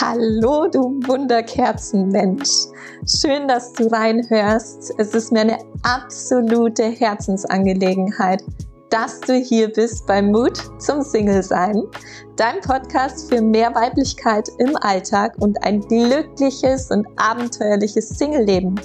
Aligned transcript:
Hallo, 0.00 0.68
du 0.68 1.00
Wunderkerzenmensch. 1.08 2.68
Schön, 3.04 3.48
dass 3.48 3.72
du 3.72 3.88
reinhörst. 3.88 4.92
Es 4.96 5.12
ist 5.12 5.32
mir 5.32 5.40
eine 5.40 5.58
absolute 5.82 6.84
Herzensangelegenheit, 6.84 8.44
dass 8.90 9.18
du 9.18 9.34
hier 9.34 9.72
bist 9.72 10.06
bei 10.06 10.22
Mut 10.22 10.56
zum 10.78 11.02
Single-Sein, 11.02 11.82
dein 12.36 12.60
Podcast 12.60 13.28
für 13.28 13.42
mehr 13.42 13.74
Weiblichkeit 13.74 14.48
im 14.58 14.76
Alltag 14.76 15.34
und 15.40 15.60
ein 15.64 15.80
glückliches 15.80 16.92
und 16.92 17.04
abenteuerliches 17.16 18.10
Single-Leben. 18.10 18.80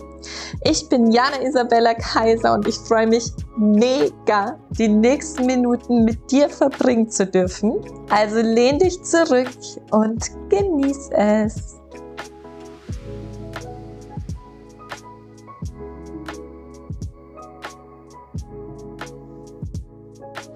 Ich 0.63 0.89
bin 0.89 1.11
Jana 1.11 1.43
Isabella 1.43 1.93
Kaiser 1.93 2.55
und 2.55 2.67
ich 2.67 2.75
freue 2.75 3.05
mich 3.05 3.31
mega, 3.57 4.57
die 4.71 4.87
nächsten 4.87 5.45
Minuten 5.45 6.05
mit 6.05 6.31
dir 6.31 6.49
verbringen 6.49 7.07
zu 7.07 7.27
dürfen. 7.27 7.75
Also 8.09 8.39
lehn 8.39 8.79
dich 8.79 9.03
zurück 9.03 9.49
und 9.91 10.31
genieß 10.53 11.09
es. 11.13 11.81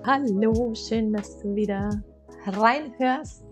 Hallo, 0.06 0.76
schön, 0.76 1.14
dass 1.14 1.40
du 1.40 1.56
wieder 1.56 2.04
reinhörst. 2.46 3.44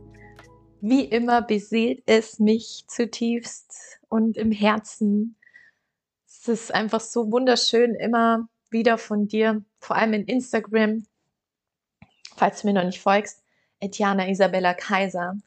Wie 0.81 1.05
immer 1.05 1.41
beseelt 1.41 2.03
es 2.05 2.37
mich 2.37 2.85
zutiefst 2.87 3.99
und 4.07 4.37
im 4.37 4.51
Herzen. 4.51 5.35
Es 6.27 6.47
ist 6.47 6.71
einfach 6.71 7.01
so 7.01 7.31
wunderschön, 7.31 7.95
immer 7.95 8.47
wieder 8.69 8.99
von 8.99 9.27
dir, 9.27 9.63
vor 9.79 9.95
allem 9.95 10.13
in 10.13 10.25
Instagram, 10.25 11.07
falls 12.35 12.61
du 12.61 12.67
mir 12.67 12.73
noch 12.73 12.83
nicht 12.83 13.01
folgst, 13.01 13.41
Etiana 13.79 14.29
Isabella 14.29 14.75
Kaiser, 14.75 15.37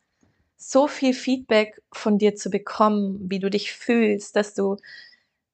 so 0.58 0.88
viel 0.88 1.14
Feedback 1.14 1.80
von 1.92 2.18
dir 2.18 2.34
zu 2.34 2.50
bekommen, 2.50 3.30
wie 3.30 3.38
du 3.38 3.48
dich 3.48 3.72
fühlst, 3.72 4.36
dass 4.36 4.54
du 4.54 4.76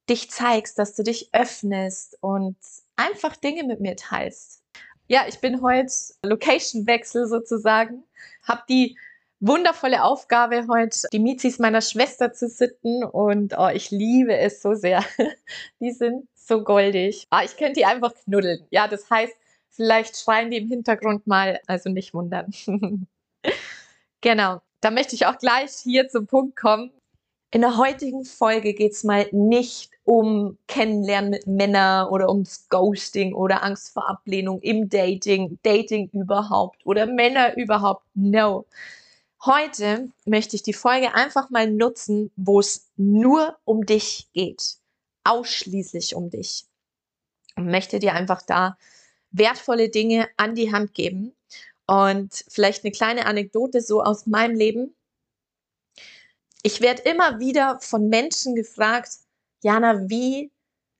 dich 0.08 0.30
zeigst, 0.30 0.78
dass 0.78 0.94
du 0.96 1.02
dich 1.02 1.28
öffnest 1.32 2.18
und 2.20 2.56
einfach 2.96 3.36
Dinge 3.36 3.64
mit 3.64 3.80
mir 3.80 3.96
teilst. 3.96 4.62
Ja, 5.06 5.26
ich 5.28 5.40
bin 5.40 5.62
heute 5.62 5.92
Location-Wechsel 6.22 7.26
sozusagen, 7.26 8.02
habe 8.42 8.62
die 8.68 8.96
wundervolle 9.40 10.02
Aufgabe 10.02 10.66
heute, 10.68 11.06
die 11.12 11.18
Mizis 11.18 11.58
meiner 11.58 11.82
Schwester 11.82 12.32
zu 12.32 12.48
sitten 12.48 13.04
und 13.04 13.54
oh, 13.58 13.68
ich 13.68 13.90
liebe 13.90 14.34
es 14.36 14.62
so 14.62 14.74
sehr. 14.74 15.04
die 15.80 15.92
sind 15.92 16.26
so 16.34 16.64
goldig. 16.64 17.26
Ah, 17.28 17.44
ich 17.44 17.58
könnte 17.58 17.74
die 17.74 17.84
einfach 17.84 18.14
knuddeln. 18.24 18.66
Ja, 18.70 18.88
das 18.88 19.10
heißt, 19.10 19.34
vielleicht 19.68 20.16
schreien 20.16 20.50
die 20.50 20.56
im 20.56 20.68
Hintergrund 20.68 21.26
mal, 21.26 21.60
also 21.66 21.90
nicht 21.90 22.14
wundern. 22.14 22.54
genau. 24.22 24.62
Da 24.84 24.90
möchte 24.90 25.14
ich 25.14 25.24
auch 25.24 25.38
gleich 25.38 25.70
hier 25.82 26.10
zum 26.10 26.26
Punkt 26.26 26.56
kommen. 26.56 26.92
In 27.50 27.62
der 27.62 27.78
heutigen 27.78 28.26
Folge 28.26 28.74
geht 28.74 28.92
es 28.92 29.02
mal 29.02 29.26
nicht 29.32 29.90
um 30.04 30.58
Kennenlernen 30.66 31.30
mit 31.30 31.46
Männern 31.46 32.08
oder 32.08 32.28
ums 32.28 32.68
Ghosting 32.68 33.32
oder 33.32 33.64
Angst 33.64 33.94
vor 33.94 34.10
Ablehnung 34.10 34.60
im 34.60 34.90
Dating, 34.90 35.58
Dating 35.62 36.10
überhaupt 36.12 36.84
oder 36.84 37.06
Männer 37.06 37.56
überhaupt. 37.56 38.04
No. 38.12 38.66
Heute 39.42 40.10
möchte 40.26 40.54
ich 40.56 40.62
die 40.62 40.74
Folge 40.74 41.14
einfach 41.14 41.48
mal 41.48 41.70
nutzen, 41.70 42.30
wo 42.36 42.60
es 42.60 42.90
nur 42.98 43.56
um 43.64 43.86
dich 43.86 44.28
geht. 44.34 44.76
Ausschließlich 45.24 46.14
um 46.14 46.28
dich. 46.28 46.66
Und 47.56 47.70
möchte 47.70 48.00
dir 48.00 48.12
einfach 48.12 48.42
da 48.42 48.76
wertvolle 49.30 49.88
Dinge 49.88 50.28
an 50.36 50.54
die 50.54 50.72
Hand 50.72 50.92
geben. 50.92 51.33
Und 51.86 52.44
vielleicht 52.48 52.84
eine 52.84 52.92
kleine 52.92 53.26
Anekdote 53.26 53.80
so 53.80 54.02
aus 54.02 54.26
meinem 54.26 54.56
Leben. 54.56 54.94
Ich 56.62 56.80
werde 56.80 57.02
immer 57.02 57.40
wieder 57.40 57.78
von 57.80 58.08
Menschen 58.08 58.54
gefragt, 58.54 59.10
Jana, 59.62 60.08
wie 60.08 60.50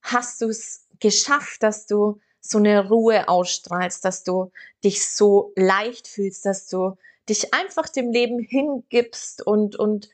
hast 0.03 0.43
du 0.43 0.49
es 0.49 0.87
geschafft, 1.01 1.63
dass 1.63 1.87
du 1.87 2.21
so 2.41 2.59
eine 2.59 2.89
Ruhe 2.89 3.29
ausstrahlst, 3.29 4.05
dass 4.05 4.23
du 4.25 4.53
dich 4.85 5.09
so 5.09 5.53
leicht 5.57 6.07
fühlst, 6.07 6.45
dass 6.45 6.67
du 6.67 6.97
dich 7.29 7.55
einfach 7.55 7.89
dem 7.89 8.13
Leben 8.13 8.39
hingibst 8.39 9.47
und, 9.47 9.77
und 9.77 10.11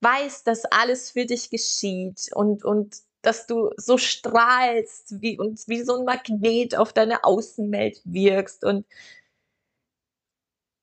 weißt, 0.00 0.46
dass 0.46 0.64
alles 0.66 1.10
für 1.10 1.26
dich 1.26 1.50
geschieht 1.50 2.30
und, 2.32 2.64
und 2.64 2.98
dass 3.22 3.48
du 3.48 3.70
so 3.76 3.98
strahlst 3.98 5.20
wie, 5.20 5.38
und 5.38 5.66
wie 5.66 5.82
so 5.82 5.98
ein 5.98 6.04
Magnet 6.04 6.76
auf 6.76 6.92
deine 6.92 7.24
Außenwelt 7.24 8.00
wirkst 8.04 8.64
und 8.64 8.86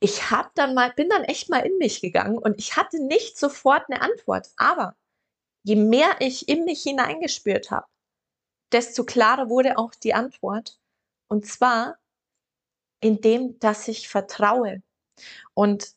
ich 0.03 0.31
habe 0.31 0.49
dann 0.55 0.73
mal, 0.73 0.91
bin 0.91 1.07
dann 1.07 1.23
echt 1.23 1.49
mal 1.49 1.65
in 1.65 1.77
mich 1.77 2.01
gegangen 2.01 2.37
und 2.37 2.59
ich 2.59 2.75
hatte 2.75 3.01
nicht 3.01 3.37
sofort 3.37 3.85
eine 3.87 4.01
Antwort. 4.01 4.49
Aber 4.57 4.97
je 5.63 5.77
mehr 5.77 6.17
ich 6.19 6.49
in 6.49 6.65
mich 6.65 6.83
hineingespürt 6.83 7.71
habe, 7.71 7.87
desto 8.73 9.05
klarer 9.05 9.47
wurde 9.47 9.77
auch 9.77 9.95
die 9.95 10.13
Antwort. 10.13 10.77
Und 11.29 11.47
zwar 11.47 11.99
in 12.99 13.21
dem, 13.21 13.57
dass 13.59 13.87
ich 13.87 14.09
vertraue. 14.09 14.83
Und 15.53 15.93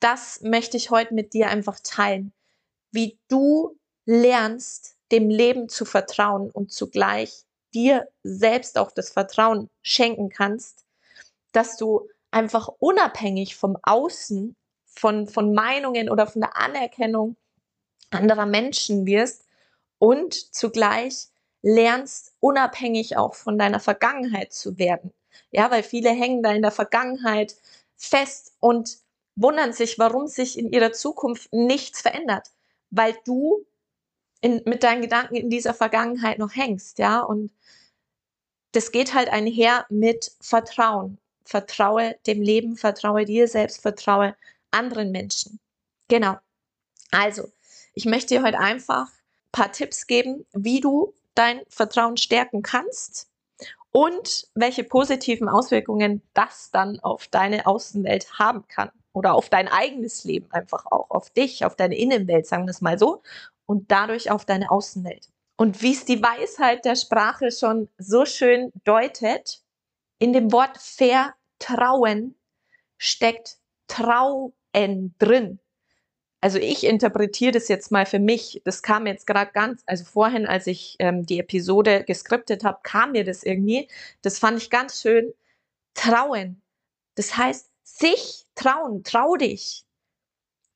das 0.00 0.40
möchte 0.40 0.76
ich 0.76 0.90
heute 0.90 1.14
mit 1.14 1.32
dir 1.32 1.48
einfach 1.48 1.78
teilen, 1.78 2.32
wie 2.90 3.20
du 3.28 3.78
lernst, 4.04 4.96
dem 5.12 5.30
Leben 5.30 5.68
zu 5.68 5.84
vertrauen 5.84 6.50
und 6.50 6.72
zugleich 6.72 7.44
dir 7.72 8.08
selbst 8.24 8.78
auch 8.78 8.90
das 8.90 9.10
Vertrauen 9.10 9.70
schenken 9.82 10.28
kannst, 10.28 10.84
dass 11.52 11.76
du 11.76 12.08
einfach 12.36 12.68
unabhängig 12.80 13.56
vom 13.56 13.78
Außen, 13.82 14.54
von, 14.84 15.26
von 15.26 15.54
Meinungen 15.54 16.10
oder 16.10 16.26
von 16.26 16.42
der 16.42 16.54
Anerkennung 16.54 17.36
anderer 18.10 18.44
Menschen 18.44 19.06
wirst 19.06 19.46
und 19.98 20.34
zugleich 20.54 21.28
lernst, 21.62 22.34
unabhängig 22.40 23.16
auch 23.16 23.34
von 23.34 23.58
deiner 23.58 23.80
Vergangenheit 23.80 24.52
zu 24.52 24.76
werden. 24.78 25.14
Ja, 25.50 25.70
weil 25.70 25.82
viele 25.82 26.10
hängen 26.10 26.42
da 26.42 26.52
in 26.52 26.60
der 26.60 26.72
Vergangenheit 26.72 27.56
fest 27.96 28.54
und 28.60 28.98
wundern 29.34 29.72
sich, 29.72 29.98
warum 29.98 30.26
sich 30.26 30.58
in 30.58 30.70
ihrer 30.70 30.92
Zukunft 30.92 31.50
nichts 31.54 32.02
verändert, 32.02 32.50
weil 32.90 33.16
du 33.24 33.64
in, 34.42 34.60
mit 34.66 34.82
deinen 34.82 35.00
Gedanken 35.00 35.36
in 35.36 35.48
dieser 35.48 35.72
Vergangenheit 35.72 36.38
noch 36.38 36.54
hängst, 36.54 36.98
ja, 36.98 37.20
und 37.20 37.50
das 38.72 38.92
geht 38.92 39.14
halt 39.14 39.30
einher 39.30 39.86
mit 39.88 40.32
Vertrauen 40.40 41.18
vertraue 41.46 42.16
dem 42.26 42.42
Leben, 42.42 42.76
vertraue 42.76 43.24
dir 43.24 43.48
selbst, 43.48 43.80
vertraue 43.80 44.36
anderen 44.70 45.12
Menschen. 45.12 45.58
Genau. 46.08 46.36
Also, 47.10 47.48
ich 47.94 48.04
möchte 48.04 48.34
dir 48.34 48.42
heute 48.42 48.58
einfach 48.58 49.06
ein 49.06 49.52
paar 49.52 49.72
Tipps 49.72 50.06
geben, 50.06 50.44
wie 50.52 50.80
du 50.80 51.14
dein 51.34 51.62
Vertrauen 51.68 52.16
stärken 52.16 52.62
kannst 52.62 53.28
und 53.92 54.48
welche 54.54 54.84
positiven 54.84 55.48
Auswirkungen 55.48 56.20
das 56.34 56.70
dann 56.70 57.00
auf 57.00 57.28
deine 57.28 57.66
Außenwelt 57.66 58.38
haben 58.38 58.66
kann 58.68 58.90
oder 59.12 59.34
auf 59.34 59.48
dein 59.48 59.68
eigenes 59.68 60.24
Leben 60.24 60.50
einfach 60.50 60.84
auch, 60.86 61.08
auf 61.08 61.30
dich, 61.30 61.64
auf 61.64 61.76
deine 61.76 61.96
Innenwelt, 61.96 62.46
sagen 62.46 62.66
wir 62.66 62.70
es 62.70 62.82
mal 62.82 62.98
so, 62.98 63.22
und 63.64 63.90
dadurch 63.90 64.30
auf 64.30 64.44
deine 64.44 64.70
Außenwelt. 64.70 65.30
Und 65.56 65.80
wie 65.80 65.92
es 65.92 66.04
die 66.04 66.22
Weisheit 66.22 66.84
der 66.84 66.96
Sprache 66.96 67.50
schon 67.50 67.88
so 67.96 68.26
schön 68.26 68.72
deutet, 68.84 69.62
in 70.18 70.32
dem 70.32 70.52
Wort 70.52 70.78
Vertrauen 70.78 72.34
steckt 72.98 73.58
Trauen 73.86 74.52
drin. 75.18 75.58
Also 76.40 76.58
ich 76.58 76.84
interpretiere 76.84 77.52
das 77.52 77.68
jetzt 77.68 77.90
mal 77.90 78.06
für 78.06 78.18
mich. 78.18 78.60
Das 78.64 78.82
kam 78.82 79.06
jetzt 79.06 79.26
gerade 79.26 79.50
ganz, 79.52 79.82
also 79.86 80.04
vorhin, 80.04 80.46
als 80.46 80.66
ich 80.66 80.96
ähm, 80.98 81.24
die 81.24 81.40
Episode 81.40 82.04
geskriptet 82.04 82.62
habe, 82.62 82.78
kam 82.82 83.12
mir 83.12 83.24
das 83.24 83.42
irgendwie. 83.42 83.88
Das 84.22 84.38
fand 84.38 84.58
ich 84.58 84.70
ganz 84.70 85.00
schön. 85.00 85.32
Trauen. 85.94 86.60
Das 87.14 87.36
heißt, 87.36 87.70
sich 87.82 88.46
trauen. 88.54 89.02
Trau 89.02 89.36
dich. 89.36 89.84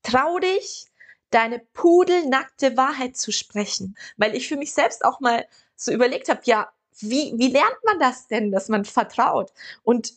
Trau 0.03 0.39
dich, 0.39 0.87
deine 1.31 1.59
pudelnackte 1.59 2.77
Wahrheit 2.77 3.17
zu 3.17 3.31
sprechen. 3.31 3.97
Weil 4.17 4.35
ich 4.35 4.49
für 4.49 4.57
mich 4.57 4.73
selbst 4.73 5.05
auch 5.05 5.21
mal 5.21 5.47
so 5.77 5.93
überlegt 5.93 6.29
habe, 6.31 6.41
ja, 6.45 6.73
wie, 7.03 7.33
wie 7.37 7.49
lernt 7.49 7.79
man 7.85 7.99
das 7.99 8.27
denn, 8.27 8.51
dass 8.51 8.69
man 8.69 8.85
vertraut? 8.85 9.53
Und 9.83 10.15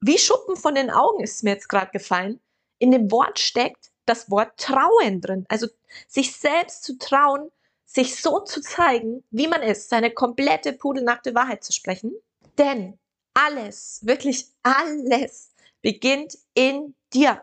wie 0.00 0.18
Schuppen 0.18 0.56
von 0.56 0.74
den 0.74 0.90
Augen 0.90 1.22
ist 1.22 1.42
mir 1.44 1.50
jetzt 1.50 1.68
gerade 1.68 1.90
gefallen. 1.90 2.40
In 2.78 2.90
dem 2.90 3.10
Wort 3.10 3.38
steckt 3.38 3.90
das 4.06 4.30
Wort 4.30 4.58
Trauen 4.58 5.20
drin. 5.20 5.46
Also 5.48 5.66
sich 6.08 6.36
selbst 6.36 6.84
zu 6.84 6.98
trauen, 6.98 7.50
sich 7.84 8.20
so 8.20 8.40
zu 8.40 8.60
zeigen, 8.60 9.24
wie 9.30 9.46
man 9.46 9.62
ist, 9.62 9.88
seine 9.88 10.10
komplette 10.10 10.72
pudelnackte 10.72 11.34
Wahrheit 11.34 11.64
zu 11.64 11.72
sprechen. 11.72 12.12
Denn 12.58 12.98
alles, 13.34 14.00
wirklich 14.02 14.48
alles 14.62 15.50
beginnt 15.80 16.38
in 16.54 16.94
dir. 17.12 17.42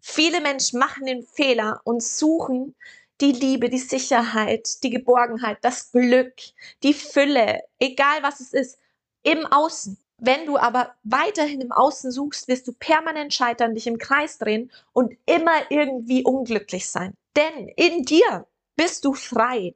Viele 0.00 0.40
Menschen 0.40 0.78
machen 0.78 1.06
den 1.06 1.22
Fehler 1.22 1.80
und 1.84 2.02
suchen 2.02 2.74
die 3.20 3.32
Liebe, 3.32 3.68
die 3.68 3.78
Sicherheit, 3.78 4.82
die 4.82 4.90
Geborgenheit, 4.90 5.58
das 5.62 5.92
Glück, 5.92 6.34
die 6.82 6.94
Fülle, 6.94 7.60
egal 7.78 8.22
was 8.22 8.40
es 8.40 8.52
ist, 8.52 8.78
im 9.22 9.46
Außen. 9.46 9.98
Wenn 10.18 10.46
du 10.46 10.58
aber 10.58 10.94
weiterhin 11.02 11.60
im 11.60 11.72
Außen 11.72 12.10
suchst, 12.10 12.46
wirst 12.48 12.68
du 12.68 12.72
permanent 12.72 13.32
scheitern, 13.32 13.74
dich 13.74 13.86
im 13.86 13.98
Kreis 13.98 14.38
drehen 14.38 14.70
und 14.92 15.16
immer 15.24 15.70
irgendwie 15.70 16.24
unglücklich 16.24 16.88
sein. 16.90 17.14
Denn 17.36 17.68
in 17.76 18.04
dir 18.04 18.46
bist 18.76 19.04
du 19.04 19.14
frei. 19.14 19.74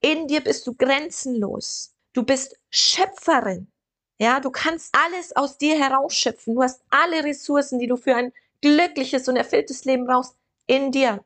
In 0.00 0.26
dir 0.26 0.40
bist 0.40 0.66
du 0.66 0.74
grenzenlos. 0.74 1.94
Du 2.12 2.24
bist 2.24 2.56
Schöpferin. 2.70 3.70
Ja, 4.18 4.40
du 4.40 4.50
kannst 4.50 4.92
alles 4.92 5.34
aus 5.36 5.56
dir 5.56 5.78
herausschöpfen. 5.78 6.54
Du 6.54 6.62
hast 6.62 6.82
alle 6.90 7.24
Ressourcen, 7.24 7.78
die 7.78 7.86
du 7.86 7.96
für 7.96 8.16
ein 8.16 8.32
glückliches 8.60 9.28
und 9.28 9.36
erfülltes 9.36 9.84
Leben 9.84 10.06
brauchst, 10.06 10.36
in 10.66 10.90
dir. 10.90 11.24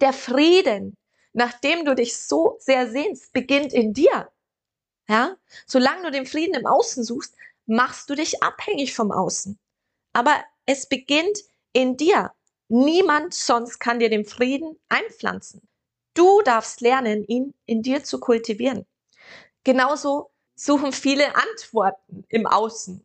Der 0.00 0.12
Frieden, 0.12 0.96
nachdem 1.32 1.84
du 1.84 1.94
dich 1.94 2.16
so 2.16 2.56
sehr 2.58 2.90
sehnst, 2.90 3.32
beginnt 3.32 3.72
in 3.72 3.92
dir. 3.92 4.30
Ja, 5.08 5.36
solange 5.66 6.04
du 6.04 6.10
den 6.10 6.26
Frieden 6.26 6.54
im 6.54 6.66
Außen 6.66 7.04
suchst, 7.04 7.34
machst 7.66 8.08
du 8.10 8.14
dich 8.14 8.42
abhängig 8.42 8.94
vom 8.94 9.12
Außen. 9.12 9.58
Aber 10.12 10.44
es 10.66 10.88
beginnt 10.88 11.38
in 11.72 11.96
dir. 11.96 12.32
Niemand 12.68 13.34
sonst 13.34 13.78
kann 13.78 13.98
dir 13.98 14.10
den 14.10 14.24
Frieden 14.24 14.78
einpflanzen. 14.88 15.60
Du 16.14 16.42
darfst 16.42 16.80
lernen, 16.80 17.24
ihn 17.24 17.54
in 17.66 17.82
dir 17.82 18.04
zu 18.04 18.20
kultivieren. 18.20 18.86
Genauso 19.64 20.30
suchen 20.54 20.92
viele 20.92 21.34
Antworten 21.34 22.24
im 22.28 22.46
Außen. 22.46 23.02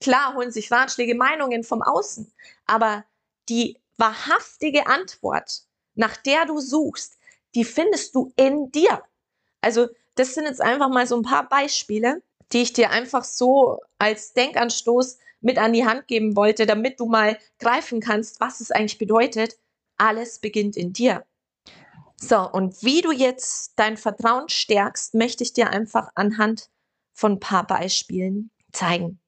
Klar 0.00 0.34
holen 0.34 0.50
sich 0.50 0.70
Ratschläge, 0.70 1.14
Meinungen 1.14 1.64
vom 1.64 1.82
Außen, 1.82 2.32
aber 2.66 3.04
die 3.48 3.78
wahrhaftige 3.96 4.86
Antwort, 4.86 5.62
nach 5.94 6.16
der 6.16 6.46
du 6.46 6.60
suchst, 6.60 7.18
die 7.54 7.64
findest 7.64 8.14
du 8.14 8.32
in 8.36 8.70
dir. 8.70 9.02
Also 9.60 9.88
das 10.14 10.34
sind 10.34 10.44
jetzt 10.44 10.60
einfach 10.60 10.88
mal 10.88 11.06
so 11.06 11.16
ein 11.16 11.22
paar 11.22 11.48
Beispiele, 11.48 12.22
die 12.52 12.62
ich 12.62 12.72
dir 12.72 12.90
einfach 12.90 13.24
so 13.24 13.80
als 13.98 14.32
Denkanstoß 14.32 15.18
mit 15.40 15.58
an 15.58 15.72
die 15.72 15.86
Hand 15.86 16.06
geben 16.06 16.36
wollte, 16.36 16.66
damit 16.66 17.00
du 17.00 17.06
mal 17.06 17.38
greifen 17.58 18.00
kannst, 18.00 18.40
was 18.40 18.60
es 18.60 18.70
eigentlich 18.70 18.98
bedeutet. 18.98 19.58
Alles 19.96 20.38
beginnt 20.38 20.76
in 20.76 20.92
dir. 20.92 21.24
So, 22.16 22.50
und 22.50 22.82
wie 22.82 23.02
du 23.02 23.12
jetzt 23.12 23.72
dein 23.76 23.96
Vertrauen 23.96 24.48
stärkst, 24.48 25.14
möchte 25.14 25.44
ich 25.44 25.52
dir 25.52 25.70
einfach 25.70 26.10
anhand 26.14 26.70
von 27.12 27.32
ein 27.32 27.40
paar 27.40 27.66
Beispielen 27.66 28.50
zeigen. 28.72 29.20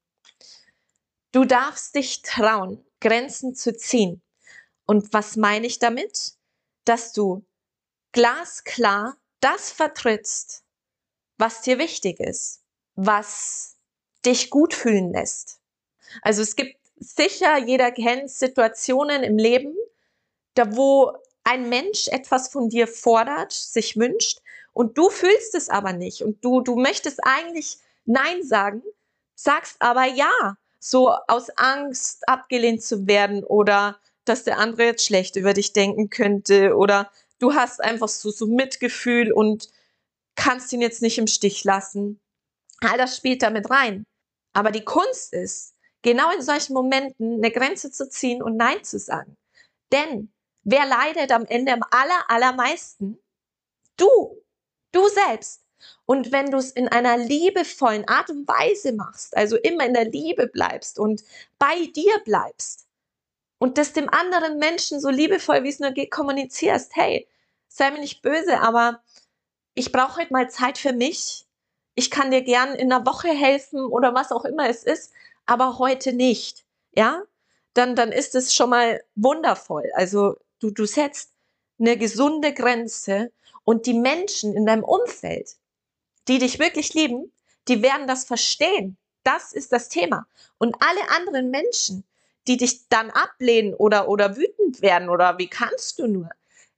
Du 1.33 1.45
darfst 1.45 1.95
dich 1.95 2.23
trauen, 2.23 2.85
Grenzen 3.01 3.55
zu 3.55 3.77
ziehen. 3.77 4.23
Und 4.87 5.13
was 5.13 5.37
meine 5.37 5.67
ich 5.67 5.79
damit? 5.79 6.37
Dass 6.87 7.13
du 7.13 7.45
glasklar 8.13 9.17
das 9.41 9.71
vertrittst, 9.71 10.65
was 11.37 11.61
dir 11.61 11.79
wichtig 11.79 12.19
ist, 12.19 12.63
was 12.95 13.77
dich 14.25 14.49
gut 14.49 14.73
fühlen 14.73 15.13
lässt. 15.13 15.61
Also 16.23 16.41
es 16.41 16.57
gibt 16.57 16.79
sicher, 16.97 17.59
jeder 17.59 17.93
kennt 17.93 18.31
Situationen 18.31 19.23
im 19.23 19.37
Leben, 19.37 19.75
da 20.55 20.75
wo 20.75 21.13
ein 21.45 21.69
Mensch 21.69 22.09
etwas 22.09 22.49
von 22.49 22.71
dir 22.71 22.89
fordert, 22.89 23.53
sich 23.53 23.97
wünscht 23.97 24.41
und 24.73 24.97
du 24.97 25.11
fühlst 25.11 25.55
es 25.55 25.69
aber 25.69 25.93
nicht 25.93 26.23
und 26.23 26.45
du, 26.45 26.61
du 26.61 26.77
möchtest 26.77 27.21
eigentlich 27.23 27.79
Nein 28.05 28.43
sagen, 28.43 28.83
sagst 29.35 29.77
aber 29.81 30.05
Ja, 30.05 30.57
so 30.79 31.11
aus 31.11 31.51
Angst 31.51 32.29
abgelehnt 32.29 32.83
zu 32.83 33.07
werden 33.07 33.45
oder 33.45 33.99
dass 34.29 34.45
der 34.45 34.59
andere 34.59 34.85
jetzt 34.85 35.05
schlecht 35.05 35.37
über 35.37 35.55
dich 35.55 35.73
denken 35.73 36.11
könnte 36.11 36.77
oder 36.77 37.11
du 37.39 37.55
hast 37.55 37.83
einfach 37.83 38.09
so, 38.09 38.31
so 38.31 38.47
Mitgefühl 38.47 39.33
und 39.33 39.69
kannst 40.35 40.73
ihn 40.73 40.81
jetzt 40.81 41.03
nicht 41.03 41.19
im 41.19 41.27
Stich 41.27 41.65
lassen. 41.65 42.21
All 42.81 42.99
das 42.99 43.17
spielt 43.17 43.43
damit 43.43 43.71
rein. 43.71 44.05
Aber 44.53 44.71
die 44.71 44.85
Kunst 44.85 45.33
ist, 45.33 45.75
genau 46.03 46.31
in 46.33 46.43
solchen 46.43 46.75
Momenten 46.75 47.35
eine 47.35 47.51
Grenze 47.51 47.91
zu 47.91 48.09
ziehen 48.09 48.43
und 48.43 48.57
Nein 48.57 48.85
zu 48.85 48.99
sagen. 48.99 49.37
Denn 49.93 50.31
Wer 50.69 50.85
leidet 50.85 51.31
am 51.31 51.47
Ende 51.47 51.73
am 51.73 51.85
aller, 51.93 52.29
allermeisten? 52.29 53.23
Du. 53.97 54.43
Du 54.91 55.09
selbst. 55.09 55.63
Und 56.07 56.33
wenn 56.33 56.51
du 56.51 56.57
es 56.57 56.73
in 56.73 56.89
einer 56.89 57.17
liebevollen 57.19 58.09
Art 58.09 58.31
und 58.31 58.49
Weise 58.49 58.93
machst, 58.93 59.37
also 59.37 59.57
immer 59.57 59.87
in 59.87 59.95
der 59.95 60.07
Liebe 60.07 60.49
bleibst 60.49 60.99
und 60.99 61.23
bei 61.61 61.87
dir 61.95 62.19
bleibst 62.25 62.86
und 63.59 63.79
das 63.79 63.93
dem 63.93 64.09
anderen 64.09 64.59
Menschen 64.59 65.01
so 65.01 65.09
liebevoll, 65.09 65.63
wie 65.65 65.69
es 65.69 65.81
nur 65.81 65.93
geht, 65.93 66.11
kommunizierst, 66.11 66.95
hey, 66.95 67.27
sei 67.69 67.91
mir 67.91 68.01
nicht 68.01 68.23
böse, 68.23 68.61
aber 68.61 69.01
ich 69.75 69.93
brauche 69.93 70.21
heute 70.21 70.33
mal 70.33 70.51
Zeit 70.51 70.79
für 70.79 70.93
mich. 70.93 71.47
Ich 71.95 72.11
kann 72.11 72.31
dir 72.31 72.43
gern 72.43 72.75
in 72.75 72.93
einer 72.93 73.07
Woche 73.07 73.29
helfen 73.29 73.85
oder 73.85 74.15
was 74.15 74.33
auch 74.33 74.45
immer 74.45 74.69
es 74.69 74.85
ist, 74.85 75.13
aber 75.47 75.79
heute 75.79 76.13
nicht. 76.13 76.65
Ja? 76.93 77.23
Dann, 77.75 77.95
dann 77.95 78.13
ist 78.13 78.35
es 78.35 78.55
schon 78.55 78.71
mal 78.71 79.03
wundervoll. 79.15 79.91
Also 79.95 80.37
Du, 80.61 80.71
du 80.71 80.87
setzt 80.87 81.33
eine 81.79 81.99
gesunde 81.99 82.55
Grenze 82.55 83.31
und 83.65 83.87
die 83.87 83.95
Menschen 83.95 84.55
in 84.55 84.65
deinem 84.65 84.85
Umfeld, 84.85 85.57
die 86.29 86.39
dich 86.39 86.59
wirklich 86.59 86.95
lieben, 86.95 87.33
die 87.69 87.83
werden 87.83 88.07
das 88.07 88.25
verstehen. 88.25 88.97
Das 89.23 89.53
ist 89.53 89.73
das 89.73 89.89
Thema. 89.89 90.27
Und 90.59 90.77
alle 90.81 91.11
anderen 91.11 91.51
Menschen, 91.51 92.05
die 92.47 92.57
dich 92.57 92.89
dann 92.89 93.11
ablehnen 93.11 93.75
oder, 93.75 94.09
oder 94.09 94.37
wütend 94.37 94.83
werden 94.83 95.09
oder 95.09 95.39
wie 95.39 95.49
kannst 95.49 95.99
du 95.99 96.07
nur? 96.07 96.31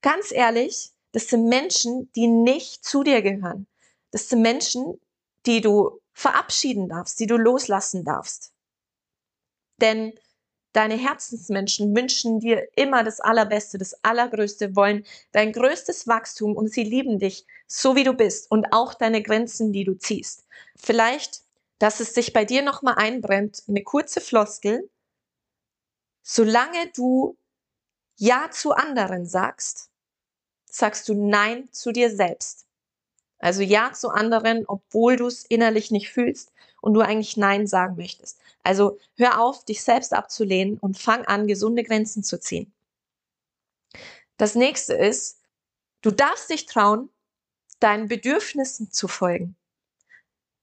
Ganz 0.02 0.32
ehrlich, 0.32 0.90
das 1.12 1.28
sind 1.28 1.48
Menschen, 1.48 2.10
die 2.14 2.26
nicht 2.26 2.84
zu 2.84 3.02
dir 3.02 3.22
gehören. 3.22 3.66
Das 4.10 4.28
sind 4.28 4.42
Menschen, 4.42 5.00
die 5.46 5.60
du 5.60 6.00
verabschieden 6.12 6.88
darfst, 6.88 7.20
die 7.20 7.26
du 7.26 7.36
loslassen 7.36 8.04
darfst. 8.04 8.52
Denn 9.80 10.12
Deine 10.78 10.96
Herzensmenschen 10.96 11.96
wünschen 11.96 12.40
dir 12.40 12.68
immer 12.76 13.02
das 13.02 13.20
Allerbeste, 13.20 13.78
das 13.78 14.04
Allergrößte, 14.04 14.76
wollen 14.76 15.04
dein 15.32 15.52
größtes 15.52 16.06
Wachstum 16.06 16.54
und 16.54 16.70
sie 16.70 16.84
lieben 16.84 17.18
dich, 17.18 17.46
so 17.66 17.96
wie 17.96 18.04
du 18.04 18.12
bist 18.12 18.50
und 18.50 18.72
auch 18.72 18.94
deine 18.94 19.22
Grenzen, 19.22 19.72
die 19.72 19.84
du 19.84 19.94
ziehst. 19.94 20.46
Vielleicht, 20.76 21.40
dass 21.78 22.00
es 22.00 22.14
sich 22.14 22.32
bei 22.32 22.44
dir 22.44 22.62
nochmal 22.62 22.94
einbrennt, 22.96 23.62
eine 23.66 23.82
kurze 23.82 24.20
Floskel. 24.20 24.88
Solange 26.30 26.90
du 26.94 27.38
Ja 28.18 28.50
zu 28.50 28.72
anderen 28.72 29.24
sagst, 29.24 29.88
sagst 30.66 31.08
du 31.08 31.14
Nein 31.14 31.72
zu 31.72 31.90
dir 31.90 32.14
selbst. 32.14 32.66
Also 33.38 33.62
Ja 33.62 33.94
zu 33.94 34.10
anderen, 34.10 34.66
obwohl 34.66 35.16
du 35.16 35.26
es 35.26 35.46
innerlich 35.46 35.90
nicht 35.90 36.10
fühlst 36.10 36.52
und 36.82 36.92
du 36.92 37.00
eigentlich 37.00 37.38
Nein 37.38 37.66
sagen 37.66 37.96
möchtest. 37.96 38.38
Also 38.62 38.98
hör 39.16 39.40
auf, 39.40 39.64
dich 39.64 39.82
selbst 39.82 40.12
abzulehnen 40.12 40.76
und 40.76 40.98
fang 40.98 41.24
an, 41.24 41.46
gesunde 41.46 41.82
Grenzen 41.82 42.22
zu 42.22 42.38
ziehen. 42.38 42.74
Das 44.36 44.54
nächste 44.54 44.92
ist, 44.92 45.40
du 46.02 46.10
darfst 46.10 46.50
dich 46.50 46.66
trauen, 46.66 47.08
deinen 47.80 48.06
Bedürfnissen 48.06 48.92
zu 48.92 49.08
folgen. 49.08 49.56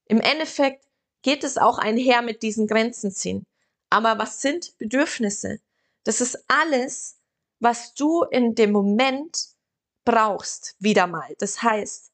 Im 0.04 0.20
Endeffekt 0.20 0.86
geht 1.22 1.42
es 1.42 1.58
auch 1.58 1.78
einher 1.78 2.22
mit 2.22 2.44
diesen 2.44 2.68
Grenzen 2.68 3.10
ziehen. 3.10 3.44
Aber 3.90 4.18
was 4.18 4.42
sind 4.42 4.76
Bedürfnisse? 4.78 5.60
Das 6.04 6.20
ist 6.20 6.44
alles, 6.48 7.18
was 7.60 7.94
du 7.94 8.22
in 8.24 8.54
dem 8.54 8.72
Moment 8.72 9.48
brauchst, 10.04 10.76
wieder 10.78 11.06
mal. 11.06 11.34
Das 11.38 11.62
heißt, 11.62 12.10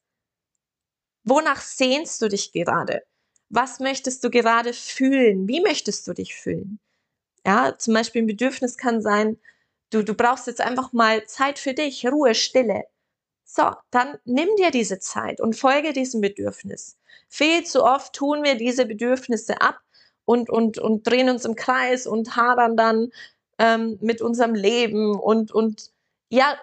wonach 1.23 1.61
sehnst 1.61 2.21
du 2.21 2.27
dich 2.27 2.51
gerade? 2.51 3.03
was 3.53 3.79
möchtest 3.79 4.23
du 4.23 4.31
gerade 4.31 4.73
fühlen? 4.73 5.47
Wie 5.47 5.61
möchtest 5.61 6.07
du 6.07 6.13
dich 6.13 6.33
fühlen? 6.33 6.79
Ja, 7.45 7.77
zum 7.77 7.93
Beispiel 7.93 8.23
ein 8.23 8.27
Bedürfnis 8.27 8.77
kann 8.77 9.01
sein, 9.01 9.37
du, 9.91 10.03
du 10.03 10.15
brauchst 10.15 10.47
jetzt 10.47 10.61
einfach 10.61 10.91
mal 10.91 11.25
Zeit 11.27 11.59
für 11.59 11.73
dich, 11.73 12.05
Ruhe, 12.07 12.33
Stille. 12.33 12.85
So, 13.45 13.71
dann 13.91 14.17
nimm 14.25 14.49
dir 14.57 14.71
diese 14.71 14.99
Zeit 14.99 15.39
und 15.39 15.55
folge 15.55 15.93
diesem 15.93 16.21
Bedürfnis. 16.21 16.97
Viel 17.29 17.63
zu 17.63 17.83
oft 17.83 18.13
tun 18.13 18.43
wir 18.43 18.55
diese 18.55 18.87
Bedürfnisse 18.87 19.61
ab 19.61 19.79
und, 20.25 20.49
und, 20.49 20.77
und 20.77 21.07
drehen 21.07 21.29
uns 21.29 21.45
im 21.45 21.55
Kreis 21.55 22.07
und 22.07 22.35
hadern 22.35 22.77
dann 22.77 23.11
ähm, 23.59 23.97
mit 24.01 24.21
unserem 24.21 24.55
Leben 24.55 25.19
und, 25.19 25.51
und 25.51 25.91
ja, 26.29 26.57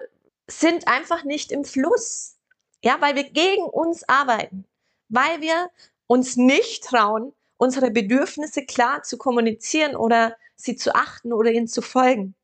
sind 0.46 0.88
einfach 0.88 1.24
nicht 1.24 1.52
im 1.52 1.64
Fluss. 1.64 2.36
Ja, 2.82 2.96
weil 3.00 3.14
wir 3.14 3.24
gegen 3.24 3.64
uns 3.64 4.08
arbeiten, 4.08 4.64
weil 5.08 5.40
wir 5.40 5.70
uns 6.06 6.36
nicht 6.36 6.84
trauen, 6.84 7.32
unsere 7.58 7.90
Bedürfnisse 7.90 8.64
klar 8.64 9.02
zu 9.02 9.18
kommunizieren 9.18 9.94
oder 9.94 10.36
sie 10.56 10.76
zu 10.76 10.94
achten 10.94 11.32
oder 11.32 11.50
ihnen 11.50 11.68
zu 11.68 11.82
folgen. 11.82 12.34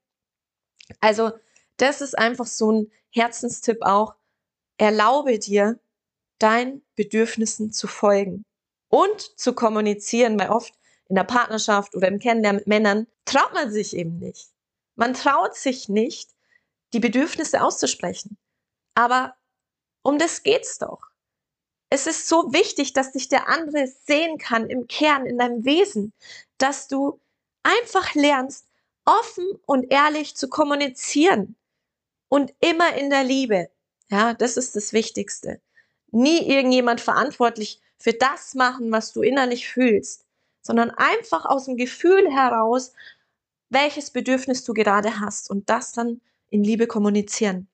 Also 1.00 1.32
das 1.78 2.00
ist 2.00 2.18
einfach 2.18 2.46
so 2.46 2.70
ein 2.70 2.92
Herzenstipp 3.10 3.78
auch. 3.80 4.14
Erlaube 4.78 5.38
dir, 5.38 5.78
deinen 6.38 6.82
Bedürfnissen 6.96 7.72
zu 7.72 7.86
folgen 7.86 8.44
und 8.88 9.38
zu 9.38 9.54
kommunizieren, 9.54 10.38
weil 10.38 10.50
oft 10.50 10.74
in 11.08 11.16
der 11.16 11.24
Partnerschaft 11.24 11.94
oder 11.94 12.08
im 12.08 12.18
Kennenlernen 12.18 12.60
mit 12.60 12.66
Männern 12.66 13.06
traut 13.24 13.52
man 13.54 13.70
sich 13.70 13.96
eben 13.96 14.18
nicht. 14.18 14.50
Man 14.96 15.14
traut 15.14 15.54
sich 15.54 15.88
nicht, 15.88 16.30
die 16.92 17.00
Bedürfnisse 17.00 17.62
auszusprechen. 17.62 18.36
Aber 18.94 19.36
um 20.02 20.18
das 20.18 20.42
geht's 20.42 20.78
doch. 20.78 21.00
es 21.88 22.06
ist 22.06 22.26
so 22.28 22.52
wichtig, 22.52 22.92
dass 22.94 23.12
dich 23.12 23.28
der 23.28 23.48
andere 23.48 23.86
sehen 23.86 24.38
kann 24.38 24.68
im 24.68 24.88
Kern, 24.88 25.24
in 25.24 25.38
deinem 25.38 25.64
Wesen, 25.64 26.12
dass 26.58 26.88
du 26.88 27.20
einfach 27.62 28.14
lernst, 28.14 28.66
offen 29.04 29.46
und 29.66 29.90
ehrlich 29.92 30.36
zu 30.36 30.48
kommunizieren 30.48 31.56
und 32.28 32.52
immer 32.60 32.96
in 32.96 33.10
der 33.10 33.24
Liebe. 33.24 33.70
Ja, 34.08 34.34
das 34.34 34.56
ist 34.56 34.76
das 34.76 34.92
Wichtigste. 34.92 35.60
Nie 36.10 36.38
irgendjemand 36.38 37.00
verantwortlich 37.00 37.80
für 37.98 38.12
das 38.12 38.54
machen, 38.54 38.92
was 38.92 39.12
du 39.12 39.22
innerlich 39.22 39.68
fühlst, 39.68 40.25
sondern 40.66 40.90
einfach 40.90 41.44
aus 41.44 41.66
dem 41.66 41.76
Gefühl 41.76 42.30
heraus, 42.30 42.92
welches 43.68 44.10
Bedürfnis 44.10 44.64
du 44.64 44.74
gerade 44.74 45.20
hast 45.20 45.50
und 45.50 45.70
das 45.70 45.92
dann 45.92 46.20
in 46.50 46.62
Liebe 46.62 46.86
kommunizieren. 46.86 47.68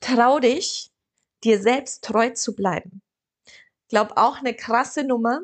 Trau 0.00 0.38
dich, 0.38 0.90
dir 1.44 1.60
selbst 1.60 2.04
treu 2.04 2.30
zu 2.30 2.54
bleiben. 2.54 3.00
Ich 3.46 3.88
glaube 3.88 4.16
auch 4.16 4.38
eine 4.38 4.54
krasse 4.54 5.04
Nummer. 5.04 5.40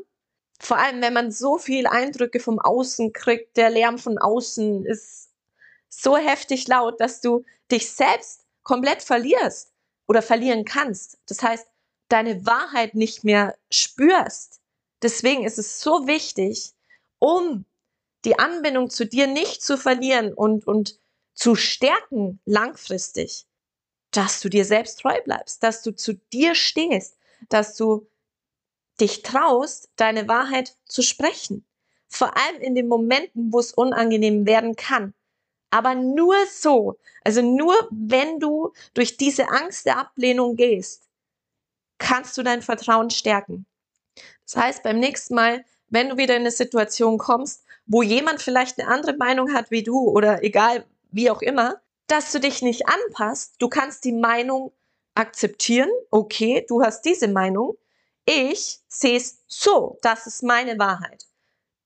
Vor 0.61 0.79
allem, 0.79 1.01
wenn 1.03 1.13
man 1.13 1.31
so 1.31 1.59
viel 1.59 1.87
Eindrücke 1.87 2.41
vom 2.41 2.59
Außen 2.59 3.13
kriegt, 3.13 3.57
der 3.57 3.71
Lärm 3.71 3.99
von 3.99 4.19
außen 4.19 4.85
ist 4.85 5.31
so 5.89 6.17
heftig 6.17 6.67
laut, 6.69 7.01
dass 7.01 7.21
du 7.21 7.45
dich 7.71 7.91
selbst 7.91 8.47
komplett 8.63 9.03
verlierst 9.03 9.73
oder 10.07 10.23
verlieren 10.23 10.65
kannst. 10.65 11.19
Das 11.27 11.43
heißt, 11.43 11.67
deine 12.09 12.45
Wahrheit 12.47 12.95
nicht 12.95 13.25
mehr 13.25 13.57
spürst. 13.71 14.62
Deswegen 15.03 15.45
ist 15.45 15.59
es 15.59 15.81
so 15.81 16.07
wichtig, 16.07 16.73
um 17.19 17.65
die 18.25 18.39
Anbindung 18.39 18.89
zu 18.89 19.05
dir 19.05 19.27
nicht 19.27 19.63
zu 19.63 19.77
verlieren 19.77 20.33
und, 20.33 20.67
und 20.67 20.99
zu 21.35 21.55
stärken 21.55 22.41
langfristig, 22.45 23.47
dass 24.13 24.41
du 24.41 24.49
dir 24.49 24.65
selbst 24.65 25.01
treu 25.01 25.21
bleibst, 25.25 25.63
dass 25.63 25.83
du 25.83 25.93
zu 25.93 26.15
dir 26.33 26.55
stehst, 26.55 27.17
dass 27.49 27.77
du 27.77 28.07
dich 29.01 29.23
traust, 29.23 29.91
deine 29.97 30.29
Wahrheit 30.29 30.77
zu 30.87 31.03
sprechen. 31.03 31.65
Vor 32.09 32.37
allem 32.37 32.61
in 32.61 32.75
den 32.75 32.89
Momenten, 32.89 33.53
wo 33.53 33.59
es 33.59 33.73
unangenehm 33.73 34.47
werden 34.47 34.77
kann. 34.77 35.15
Aber 35.71 35.95
nur 35.95 36.37
so, 36.47 36.99
also 37.25 37.41
nur 37.41 37.75
wenn 37.91 38.39
du 38.39 38.75
durch 38.93 39.17
diese 39.17 39.49
Angst 39.49 39.87
der 39.87 39.99
Ablehnung 39.99 40.57
gehst, 40.57 41.09
kannst 41.97 42.37
du 42.37 42.43
dein 42.43 42.61
Vertrauen 42.61 43.09
stärken. 43.09 43.65
Das 44.45 44.57
heißt, 44.57 44.83
beim 44.83 44.99
nächsten 44.99 45.35
Mal, 45.35 45.65
wenn 45.89 46.09
du 46.09 46.17
wieder 46.17 46.37
in 46.37 46.43
eine 46.43 46.51
Situation 46.51 47.19
kommst, 47.19 47.65
wo 47.87 48.03
jemand 48.03 48.41
vielleicht 48.41 48.79
eine 48.79 48.89
andere 48.89 49.17
Meinung 49.17 49.53
hat 49.53 49.71
wie 49.71 49.83
du 49.83 49.99
oder 50.09 50.43
egal 50.43 50.85
wie 51.11 51.31
auch 51.31 51.43
immer, 51.43 51.81
dass 52.07 52.33
du 52.33 52.41
dich 52.41 52.63
nicht 52.63 52.87
anpasst. 52.89 53.55
Du 53.59 53.69
kannst 53.69 54.05
die 54.05 54.13
Meinung 54.13 54.73
akzeptieren. 55.15 55.91
Okay, 56.11 56.65
du 56.69 56.83
hast 56.83 57.03
diese 57.03 57.29
Meinung. 57.29 57.77
Ich 58.25 58.81
sehe 58.89 59.17
es 59.17 59.43
so. 59.47 59.99
Das 60.03 60.27
ist 60.27 60.43
meine 60.43 60.79
Wahrheit. 60.79 61.27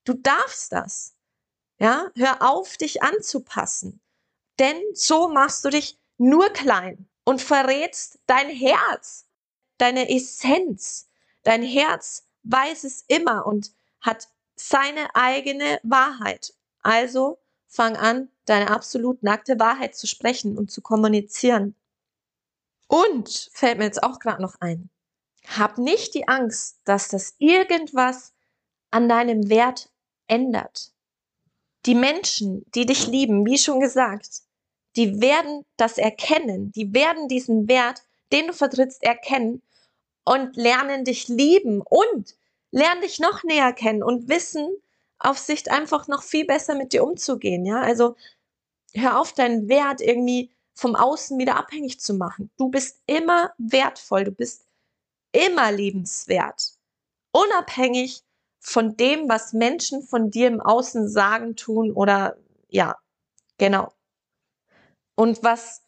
Du 0.04 0.14
darfst 0.14 0.72
das. 0.72 1.14
Ja, 1.78 2.10
hör 2.14 2.42
auf, 2.42 2.76
dich 2.76 3.02
anzupassen. 3.02 4.00
Denn 4.58 4.80
so 4.94 5.28
machst 5.28 5.64
du 5.64 5.70
dich 5.70 5.98
nur 6.16 6.48
klein 6.50 7.06
und 7.24 7.42
verrätst 7.42 8.18
dein 8.26 8.48
Herz, 8.48 9.26
deine 9.78 10.08
Essenz. 10.08 11.05
Dein 11.46 11.62
Herz 11.62 12.26
weiß 12.42 12.82
es 12.82 13.04
immer 13.06 13.46
und 13.46 13.70
hat 14.00 14.26
seine 14.56 15.14
eigene 15.14 15.78
Wahrheit. 15.84 16.52
Also 16.82 17.38
fang 17.68 17.96
an, 17.96 18.28
deine 18.46 18.68
absolut 18.68 19.22
nackte 19.22 19.60
Wahrheit 19.60 19.94
zu 19.94 20.08
sprechen 20.08 20.58
und 20.58 20.72
zu 20.72 20.80
kommunizieren. 20.80 21.76
Und 22.88 23.48
fällt 23.52 23.78
mir 23.78 23.84
jetzt 23.84 24.02
auch 24.02 24.18
gerade 24.18 24.42
noch 24.42 24.56
ein, 24.58 24.90
hab 25.46 25.78
nicht 25.78 26.14
die 26.14 26.26
Angst, 26.26 26.80
dass 26.82 27.06
das 27.06 27.36
irgendwas 27.38 28.34
an 28.90 29.08
deinem 29.08 29.48
Wert 29.48 29.88
ändert. 30.26 30.90
Die 31.84 31.94
Menschen, 31.94 32.64
die 32.74 32.86
dich 32.86 33.06
lieben, 33.06 33.46
wie 33.46 33.58
schon 33.58 33.78
gesagt, 33.78 34.42
die 34.96 35.20
werden 35.20 35.64
das 35.76 35.96
erkennen, 35.96 36.72
die 36.72 36.92
werden 36.92 37.28
diesen 37.28 37.68
Wert, 37.68 38.02
den 38.32 38.48
du 38.48 38.52
vertrittst, 38.52 39.04
erkennen 39.04 39.62
und 40.26 40.56
lernen 40.56 41.04
dich 41.04 41.28
lieben 41.28 41.80
und 41.80 42.36
lernen 42.70 43.00
dich 43.00 43.20
noch 43.20 43.44
näher 43.44 43.72
kennen 43.72 44.02
und 44.02 44.28
wissen 44.28 44.68
auf 45.18 45.38
Sicht 45.38 45.70
einfach 45.70 46.08
noch 46.08 46.22
viel 46.22 46.44
besser 46.44 46.74
mit 46.74 46.92
dir 46.92 47.04
umzugehen. 47.04 47.64
Ja, 47.64 47.80
also 47.80 48.16
hör 48.92 49.20
auf, 49.20 49.32
deinen 49.32 49.68
Wert 49.68 50.00
irgendwie 50.00 50.50
vom 50.74 50.94
Außen 50.94 51.38
wieder 51.38 51.56
abhängig 51.56 52.00
zu 52.00 52.14
machen. 52.14 52.50
Du 52.58 52.68
bist 52.68 53.00
immer 53.06 53.52
wertvoll, 53.56 54.24
du 54.24 54.32
bist 54.32 54.66
immer 55.32 55.72
liebenswert. 55.72 56.74
Unabhängig 57.32 58.22
von 58.60 58.96
dem, 58.96 59.28
was 59.28 59.52
Menschen 59.52 60.02
von 60.02 60.30
dir 60.30 60.48
im 60.48 60.60
Außen 60.60 61.08
sagen, 61.08 61.56
tun 61.56 61.92
oder 61.92 62.36
ja, 62.68 62.96
genau. 63.58 63.92
Und 65.14 65.42
was 65.44 65.82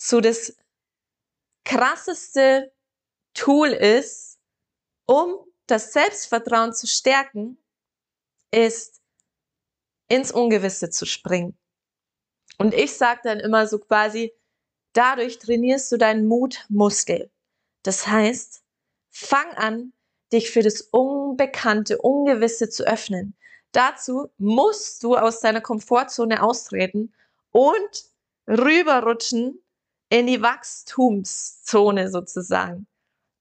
so 0.00 0.20
das 0.20 0.54
krasseste 1.64 2.70
Tool 3.38 3.68
ist, 3.68 4.40
um 5.06 5.38
das 5.66 5.92
Selbstvertrauen 5.92 6.74
zu 6.74 6.88
stärken, 6.88 7.56
ist 8.50 9.00
ins 10.08 10.32
Ungewisse 10.32 10.90
zu 10.90 11.06
springen. 11.06 11.56
Und 12.58 12.74
ich 12.74 12.94
sage 12.94 13.20
dann 13.22 13.38
immer 13.38 13.68
so 13.68 13.78
quasi, 13.78 14.32
dadurch 14.92 15.38
trainierst 15.38 15.92
du 15.92 15.98
deinen 15.98 16.26
Mutmuskel. 16.26 17.30
Das 17.84 18.08
heißt, 18.08 18.64
fang 19.10 19.52
an, 19.54 19.92
dich 20.32 20.50
für 20.50 20.62
das 20.62 20.80
Unbekannte, 20.80 21.98
Ungewisse 21.98 22.68
zu 22.68 22.88
öffnen. 22.88 23.36
Dazu 23.70 24.30
musst 24.38 25.04
du 25.04 25.16
aus 25.16 25.40
deiner 25.40 25.60
Komfortzone 25.60 26.42
austreten 26.42 27.14
und 27.52 28.04
rüberrutschen 28.48 29.62
in 30.08 30.26
die 30.26 30.42
Wachstumszone 30.42 32.10
sozusagen. 32.10 32.88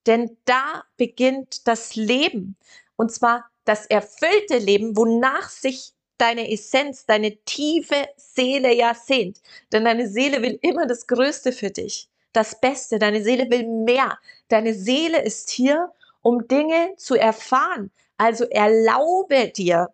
Denn 0.08 0.38
da 0.46 0.84
beginnt 0.96 1.68
das 1.68 1.96
Leben. 1.96 2.56
Und 2.96 3.12
zwar 3.12 3.50
das 3.66 3.86
erfüllte 3.86 4.58
Leben, 4.58 4.96
wonach 4.96 5.50
sich 5.50 5.92
deine 6.18 6.52
Essenz, 6.52 7.06
deine 7.06 7.36
tiefe 7.44 8.08
Seele 8.16 8.74
ja 8.74 8.96
sehnt. 8.96 9.42
Denn 9.72 9.86
deine 9.86 10.08
Seele 10.08 10.42
will 10.42 10.58
immer 10.62 10.88
das 10.88 11.06
Größte 11.08 11.52
für 11.52 11.70
dich, 11.70 12.10
das 12.34 12.60
Beste. 12.60 12.98
Deine 12.98 13.24
Seele 13.24 13.50
will 13.52 13.68
mehr. 13.68 14.18
Deine 14.48 14.74
Seele 14.74 15.22
ist 15.22 15.50
hier, 15.50 15.92
um 16.22 16.48
Dinge 16.48 16.94
zu 16.98 17.16
erfahren. 17.16 17.92
Also 18.18 18.46
erlaube 18.46 19.50
dir, 19.50 19.90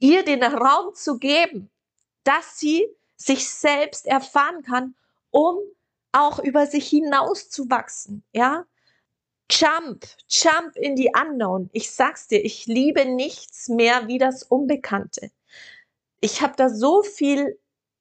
ihr 0.00 0.24
den 0.24 0.42
Raum 0.42 0.94
zu 0.94 1.18
geben, 1.18 1.70
dass 2.24 2.58
sie 2.58 2.86
sich 3.16 3.48
selbst 3.48 4.06
erfahren 4.06 4.62
kann, 4.62 4.94
um 5.30 5.58
auch 6.12 6.38
über 6.38 6.66
sich 6.66 6.88
hinaus 6.88 7.50
zu 7.50 7.68
wachsen. 7.70 8.24
Ja, 8.32 8.64
Jump, 9.50 10.04
jump 10.28 10.76
in 10.76 10.94
die 10.94 11.10
Unknown. 11.18 11.70
Ich 11.72 11.90
sag's 11.90 12.28
dir, 12.28 12.44
ich 12.44 12.66
liebe 12.66 13.04
nichts 13.06 13.68
mehr 13.68 14.06
wie 14.06 14.18
das 14.18 14.42
Unbekannte. 14.42 15.30
Ich 16.20 16.42
habe 16.42 16.54
da 16.56 16.68
so 16.68 17.02
viel 17.02 17.58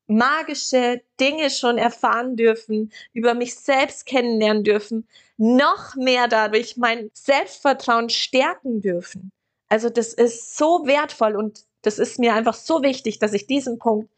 magische 0.08 1.02
Dinge 1.20 1.50
schon 1.50 1.78
erfahren 1.78 2.36
dürfen, 2.36 2.92
über 3.14 3.34
mich 3.34 3.56
selbst 3.56 4.06
kennenlernen 4.06 4.64
dürfen, 4.64 5.08
noch 5.38 5.96
mehr 5.96 6.28
dadurch 6.28 6.78
mein 6.78 7.12
Selbstvertrauen 7.14 8.10
stärken 8.10 8.82
dürfen. 8.82 9.32
Also 9.70 9.90
das 9.90 10.14
ist 10.14 10.58
so 10.58 10.86
wertvoll 10.86 11.36
und 11.36 11.66
das 11.82 12.00
ist 12.00 12.20
mir 12.20 12.34
einfach 12.34 12.56
so 12.56 12.82
wichtig, 12.84 13.20
dass 13.20 13.34
ich 13.34 13.48
diesen 13.48 13.80
Punkt 13.80 14.10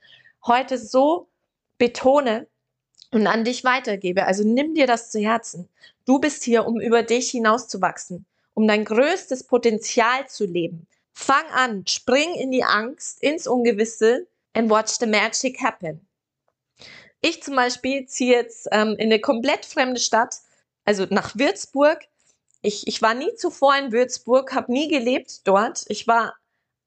heute 0.45 0.77
so 0.77 1.27
betone, 1.77 2.47
und 3.11 3.27
an 3.27 3.43
dich 3.43 3.63
weitergebe. 3.63 4.25
Also 4.25 4.43
nimm 4.43 4.75
dir 4.75 4.87
das 4.87 5.11
zu 5.11 5.19
Herzen. 5.19 5.67
Du 6.09 6.17
bist 6.17 6.43
hier, 6.43 6.65
um 6.65 6.81
über 6.81 7.03
dich 7.03 7.29
hinauszuwachsen, 7.29 8.25
um 8.55 8.67
dein 8.67 8.83
größtes 8.83 9.43
Potenzial 9.43 10.27
zu 10.27 10.43
leben. 10.43 10.87
Fang 11.13 11.45
an, 11.53 11.85
spring 11.85 12.33
in 12.33 12.49
die 12.49 12.63
Angst, 12.63 13.21
ins 13.21 13.45
Ungewisse 13.45 14.25
and 14.53 14.71
watch 14.71 14.93
the 14.93 15.05
magic 15.05 15.61
happen. 15.61 16.07
Ich 17.21 17.43
zum 17.43 17.55
Beispiel 17.55 18.07
ziehe 18.07 18.37
jetzt 18.37 18.67
ähm, 18.71 18.95
in 18.97 19.11
eine 19.11 19.19
komplett 19.19 19.67
fremde 19.67 19.99
Stadt, 19.99 20.37
also 20.83 21.05
nach 21.11 21.35
Würzburg. 21.35 21.99
Ich, 22.63 22.87
ich 22.87 23.03
war 23.03 23.13
nie 23.13 23.35
zuvor 23.35 23.75
in 23.75 23.91
Würzburg, 23.91 24.51
habe 24.55 24.71
nie 24.71 24.87
gelebt 24.87 25.47
dort. 25.47 25.85
Ich 25.89 26.07
war 26.07 26.33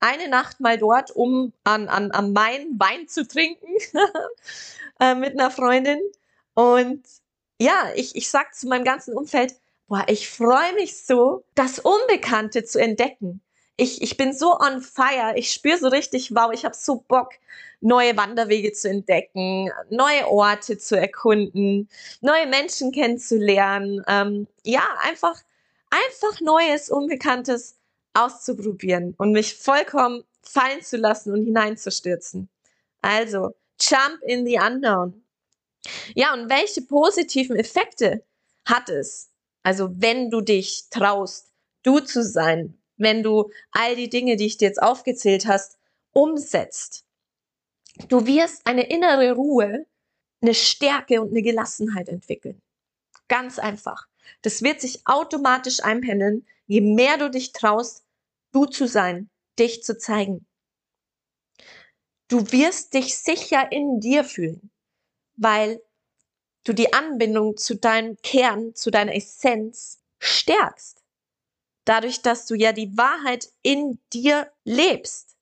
eine 0.01 0.27
Nacht 0.27 0.59
mal 0.59 0.79
dort, 0.79 1.13
um 1.13 1.53
an, 1.63 1.87
an, 1.87 2.11
an 2.11 2.33
Main 2.33 2.77
Wein 2.77 3.07
zu 3.07 3.25
trinken 3.29 3.69
äh, 4.99 5.15
mit 5.15 5.39
einer 5.39 5.53
Freundin. 5.53 6.01
Und 6.55 7.05
ja, 7.61 7.91
ich, 7.95 8.17
ich 8.17 8.31
sag 8.31 8.55
zu 8.55 8.69
meinem 8.69 8.85
ganzen 8.85 9.15
Umfeld, 9.15 9.55
boah, 9.89 10.05
ich 10.09 10.29
freue 10.29 10.75
mich 10.75 11.05
so, 11.05 11.45
das 11.55 11.79
Unbekannte 11.79 12.65
zu 12.65 12.81
entdecken. 12.81 13.41
Ich, 13.77 14.03
ich 14.03 14.17
bin 14.17 14.33
so 14.33 14.59
on 14.59 14.81
fire, 14.83 15.35
ich 15.37 15.53
spüre 15.53 15.79
so 15.79 15.89
richtig, 15.89 16.35
wow, 16.35 16.53
ich 16.53 16.65
habe 16.65 16.75
so 16.75 17.05
Bock, 17.09 17.31
neue 17.81 18.17
Wanderwege 18.17 18.73
zu 18.73 18.89
entdecken, 18.89 19.71
neue 19.91 20.29
Orte 20.29 20.79
zu 20.79 20.97
erkunden, 20.97 21.89
neue 22.21 22.47
Menschen 22.47 22.93
kennenzulernen. 22.93 24.03
Ähm, 24.07 24.47
ja, 24.63 24.83
einfach 25.03 25.35
einfach 25.93 26.41
Neues, 26.41 26.91
Unbekanntes 26.91 27.77
auszuprobieren 28.15 29.15
und 29.19 29.33
mich 29.33 29.55
vollkommen 29.55 30.25
fallen 30.43 30.83
zu 30.83 30.97
lassen 30.97 31.33
und 31.33 31.45
hineinzustürzen. 31.45 32.49
Also, 33.01 33.55
jump 33.81 34.21
in 34.27 34.47
the 34.47 34.59
unknown. 34.59 35.23
Ja, 36.15 36.33
und 36.35 36.49
welche 36.49 36.83
positiven 36.83 37.57
Effekte 37.57 38.25
hat 38.65 38.89
es? 38.89 39.31
Also, 39.63 39.91
wenn 39.97 40.31
du 40.31 40.41
dich 40.41 40.89
traust, 40.91 41.53
du 41.83 42.01
zu 42.01 42.23
sein, 42.23 42.79
wenn 42.97 43.23
du 43.23 43.51
all 43.71 43.97
die 43.97 44.09
Dinge, 44.09 44.37
die 44.37 44.47
ich 44.47 44.59
dir 44.59 44.69
jetzt 44.69 44.83
aufgezählt 44.83 45.47
hast, 45.47 45.79
umsetzt. 46.13 47.05
Du 48.09 48.27
wirst 48.27 48.67
eine 48.67 48.89
innere 48.89 49.33
Ruhe, 49.33 49.87
eine 50.41 50.55
Stärke 50.55 51.21
und 51.21 51.31
eine 51.31 51.43
Gelassenheit 51.43 52.09
entwickeln. 52.09 52.61
Ganz 53.29 53.59
einfach. 53.59 54.09
Das 54.43 54.63
wird 54.63 54.81
sich 54.81 55.07
automatisch 55.07 55.83
einpendeln, 55.83 56.47
je 56.67 56.81
mehr 56.81 57.19
du 57.19 57.31
dich 57.31 57.53
traust, 57.53 58.05
du 58.53 58.67
zu 58.67 58.87
sein, 58.87 59.31
dich 59.59 59.83
zu 59.83 59.99
zeigen. 59.99 60.47
Du 62.29 62.51
wirst 62.51 62.95
dich 62.95 63.17
sicher 63.17 63.71
in 63.71 64.01
dir 64.01 64.25
fühlen, 64.25 64.72
weil 65.37 65.81
du 66.65 66.73
die 66.73 66.93
Anbindung 66.93 67.57
zu 67.57 67.77
deinem 67.77 68.17
Kern, 68.23 68.75
zu 68.75 68.91
deiner 68.91 69.15
Essenz 69.15 70.01
stärkst. 70.19 71.03
Dadurch, 71.85 72.23
dass 72.23 72.47
du 72.47 72.55
ja 72.55 72.73
die 72.73 72.97
Wahrheit 72.97 73.49
in 73.63 73.99
dir 74.13 74.51
lebst. 74.65 75.37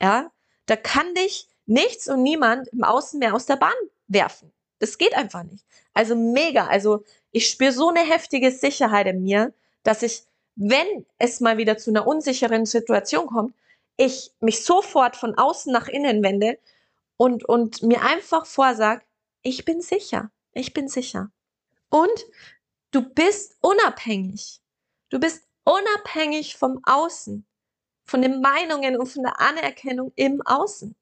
Ja, 0.00 0.32
da 0.66 0.76
kann 0.76 1.14
dich 1.14 1.48
nichts 1.66 2.08
und 2.08 2.22
niemand 2.22 2.68
im 2.68 2.82
Außen 2.82 3.18
mehr 3.18 3.34
aus 3.34 3.46
der 3.46 3.56
Bahn 3.56 3.72
werfen. 4.08 4.52
Das 4.78 4.98
geht 4.98 5.14
einfach 5.14 5.42
nicht. 5.44 5.64
Also 5.94 6.16
mega. 6.16 6.66
Also 6.66 7.04
ich 7.30 7.48
spüre 7.48 7.72
so 7.72 7.88
eine 7.88 8.00
heftige 8.00 8.50
Sicherheit 8.50 9.06
in 9.06 9.22
mir, 9.22 9.52
dass 9.82 10.02
ich, 10.02 10.24
wenn 10.56 11.06
es 11.18 11.40
mal 11.40 11.58
wieder 11.58 11.78
zu 11.78 11.90
einer 11.90 12.06
unsicheren 12.06 12.66
Situation 12.66 13.26
kommt, 13.26 13.54
ich 13.96 14.32
mich 14.40 14.64
sofort 14.64 15.16
von 15.16 15.36
außen 15.36 15.72
nach 15.72 15.88
innen 15.88 16.22
wende 16.22 16.58
und, 17.16 17.44
und 17.44 17.82
mir 17.82 18.02
einfach 18.02 18.46
vorsag, 18.46 19.04
ich 19.42 19.64
bin 19.64 19.80
sicher, 19.80 20.30
ich 20.52 20.72
bin 20.72 20.88
sicher. 20.88 21.30
Und 21.88 22.26
du 22.90 23.02
bist 23.02 23.56
unabhängig. 23.60 24.60
Du 25.10 25.20
bist 25.20 25.46
unabhängig 25.64 26.56
vom 26.56 26.80
Außen, 26.84 27.46
von 28.04 28.22
den 28.22 28.40
Meinungen 28.40 28.96
und 28.96 29.06
von 29.06 29.22
der 29.22 29.40
Anerkennung 29.40 30.12
im 30.16 30.42
Außen. 30.42 30.94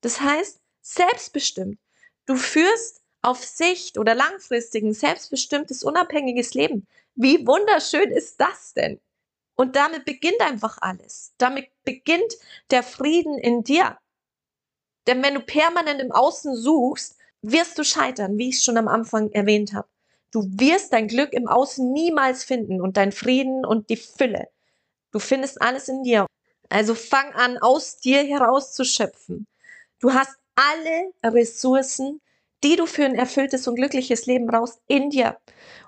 Das 0.00 0.20
heißt, 0.20 0.60
selbstbestimmt. 0.82 1.78
Du 2.26 2.36
führst 2.36 3.02
auf 3.22 3.44
Sicht 3.44 3.98
oder 3.98 4.14
langfristig 4.14 4.84
ein 4.84 4.94
selbstbestimmtes, 4.94 5.82
unabhängiges 5.82 6.54
Leben. 6.54 6.86
Wie 7.14 7.46
wunderschön 7.46 8.10
ist 8.10 8.40
das 8.40 8.74
denn? 8.74 9.00
Und 9.56 9.74
damit 9.74 10.04
beginnt 10.04 10.40
einfach 10.40 10.78
alles. 10.80 11.32
Damit 11.38 11.70
beginnt 11.84 12.36
der 12.70 12.82
Frieden 12.82 13.38
in 13.38 13.64
dir. 13.64 13.98
Denn 15.06 15.22
wenn 15.22 15.34
du 15.34 15.40
permanent 15.40 16.00
im 16.00 16.12
Außen 16.12 16.54
suchst, 16.54 17.16
wirst 17.52 17.78
du 17.78 17.84
scheitern, 17.84 18.38
wie 18.38 18.50
ich 18.50 18.62
schon 18.62 18.76
am 18.76 18.88
Anfang 18.88 19.30
erwähnt 19.30 19.72
habe. 19.72 19.88
Du 20.32 20.42
wirst 20.58 20.92
dein 20.92 21.08
Glück 21.08 21.32
im 21.32 21.48
Außen 21.48 21.92
niemals 21.92 22.44
finden 22.44 22.80
und 22.80 22.96
dein 22.96 23.12
Frieden 23.12 23.64
und 23.64 23.88
die 23.88 23.96
Fülle. 23.96 24.48
Du 25.12 25.18
findest 25.18 25.62
alles 25.62 25.88
in 25.88 26.02
dir. 26.02 26.26
Also 26.68 26.94
fang 26.94 27.32
an, 27.32 27.58
aus 27.58 27.98
dir 27.98 28.24
heraus 28.24 28.74
zu 28.74 28.84
schöpfen. 28.84 29.46
Du 30.00 30.12
hast 30.12 30.36
alle 30.56 31.12
Ressourcen, 31.24 32.20
die 32.64 32.76
du 32.76 32.86
für 32.86 33.04
ein 33.04 33.14
erfülltes 33.14 33.68
und 33.68 33.76
glückliches 33.76 34.26
Leben 34.26 34.46
brauchst, 34.46 34.80
in 34.88 35.10
dir. 35.10 35.38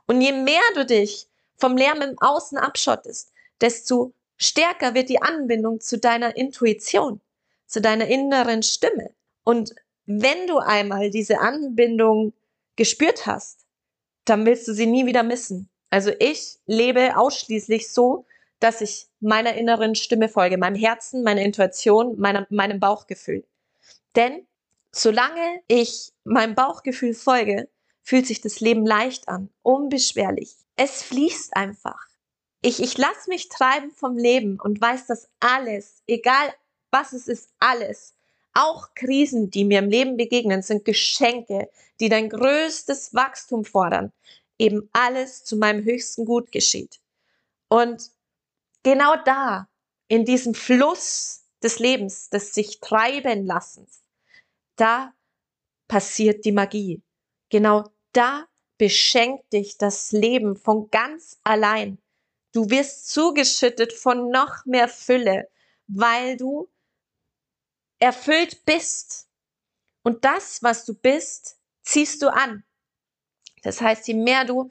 Und 0.06 0.20
je 0.20 0.32
mehr 0.32 0.62
du 0.74 0.86
dich 0.86 1.26
vom 1.56 1.76
Lärm 1.76 2.00
im 2.02 2.18
Außen 2.18 2.56
abschottest, 2.56 3.32
desto 3.60 4.12
stärker 4.36 4.94
wird 4.94 5.08
die 5.08 5.20
Anbindung 5.20 5.80
zu 5.80 5.98
deiner 5.98 6.36
Intuition, 6.36 7.20
zu 7.66 7.80
deiner 7.80 8.06
inneren 8.06 8.62
Stimme. 8.62 9.10
Und 9.42 9.74
wenn 10.10 10.46
du 10.46 10.56
einmal 10.56 11.10
diese 11.10 11.38
Anbindung 11.38 12.32
gespürt 12.76 13.26
hast, 13.26 13.66
dann 14.24 14.46
willst 14.46 14.66
du 14.66 14.72
sie 14.72 14.86
nie 14.86 15.04
wieder 15.04 15.22
missen. 15.22 15.68
Also 15.90 16.12
ich 16.18 16.58
lebe 16.64 17.18
ausschließlich 17.18 17.92
so, 17.92 18.24
dass 18.58 18.80
ich 18.80 19.06
meiner 19.20 19.54
inneren 19.54 19.94
Stimme 19.94 20.30
folge, 20.30 20.56
meinem 20.56 20.76
Herzen, 20.76 21.22
meiner 21.22 21.42
Intuition, 21.42 22.18
meiner, 22.18 22.46
meinem 22.48 22.80
Bauchgefühl. 22.80 23.44
Denn 24.16 24.46
solange 24.92 25.60
ich 25.68 26.12
meinem 26.24 26.54
Bauchgefühl 26.54 27.12
folge, 27.12 27.68
fühlt 28.02 28.26
sich 28.26 28.40
das 28.40 28.60
Leben 28.60 28.86
leicht 28.86 29.28
an, 29.28 29.50
unbeschwerlich. 29.60 30.56
Es 30.76 31.02
fließt 31.02 31.54
einfach. 31.54 32.00
Ich, 32.62 32.82
ich 32.82 32.96
lasse 32.96 33.28
mich 33.28 33.50
treiben 33.50 33.90
vom 33.90 34.16
Leben 34.16 34.58
und 34.58 34.80
weiß, 34.80 35.06
dass 35.06 35.28
alles, 35.38 36.02
egal 36.06 36.54
was 36.90 37.12
es 37.12 37.28
ist, 37.28 37.50
alles, 37.58 38.14
auch 38.54 38.94
Krisen, 38.94 39.50
die 39.50 39.64
mir 39.64 39.80
im 39.80 39.90
Leben 39.90 40.16
begegnen, 40.16 40.62
sind 40.62 40.84
Geschenke, 40.84 41.70
die 42.00 42.08
dein 42.08 42.28
größtes 42.28 43.14
Wachstum 43.14 43.64
fordern. 43.64 44.12
Eben 44.58 44.88
alles 44.92 45.44
zu 45.44 45.56
meinem 45.56 45.84
höchsten 45.84 46.24
Gut 46.24 46.50
geschieht. 46.50 47.00
Und 47.68 48.10
genau 48.82 49.14
da, 49.24 49.68
in 50.08 50.24
diesem 50.24 50.54
Fluss 50.54 51.44
des 51.62 51.78
Lebens, 51.78 52.30
des 52.30 52.54
sich 52.54 52.80
treiben 52.80 53.46
lassens, 53.46 54.02
da 54.76 55.12
passiert 55.86 56.44
die 56.44 56.52
Magie. 56.52 57.02
Genau 57.50 57.84
da 58.12 58.46
beschenkt 58.78 59.52
dich 59.52 59.76
das 59.76 60.12
Leben 60.12 60.56
von 60.56 60.90
ganz 60.90 61.38
allein. 61.44 61.98
Du 62.52 62.70
wirst 62.70 63.08
zugeschüttet 63.10 63.92
von 63.92 64.30
noch 64.30 64.64
mehr 64.64 64.88
Fülle, 64.88 65.48
weil 65.86 66.36
du 66.36 66.68
erfüllt 67.98 68.64
bist. 68.64 69.28
Und 70.02 70.24
das, 70.24 70.62
was 70.62 70.84
du 70.84 70.94
bist, 70.94 71.58
ziehst 71.82 72.22
du 72.22 72.32
an. 72.32 72.64
Das 73.62 73.80
heißt, 73.80 74.06
je 74.08 74.14
mehr 74.14 74.44
du 74.44 74.70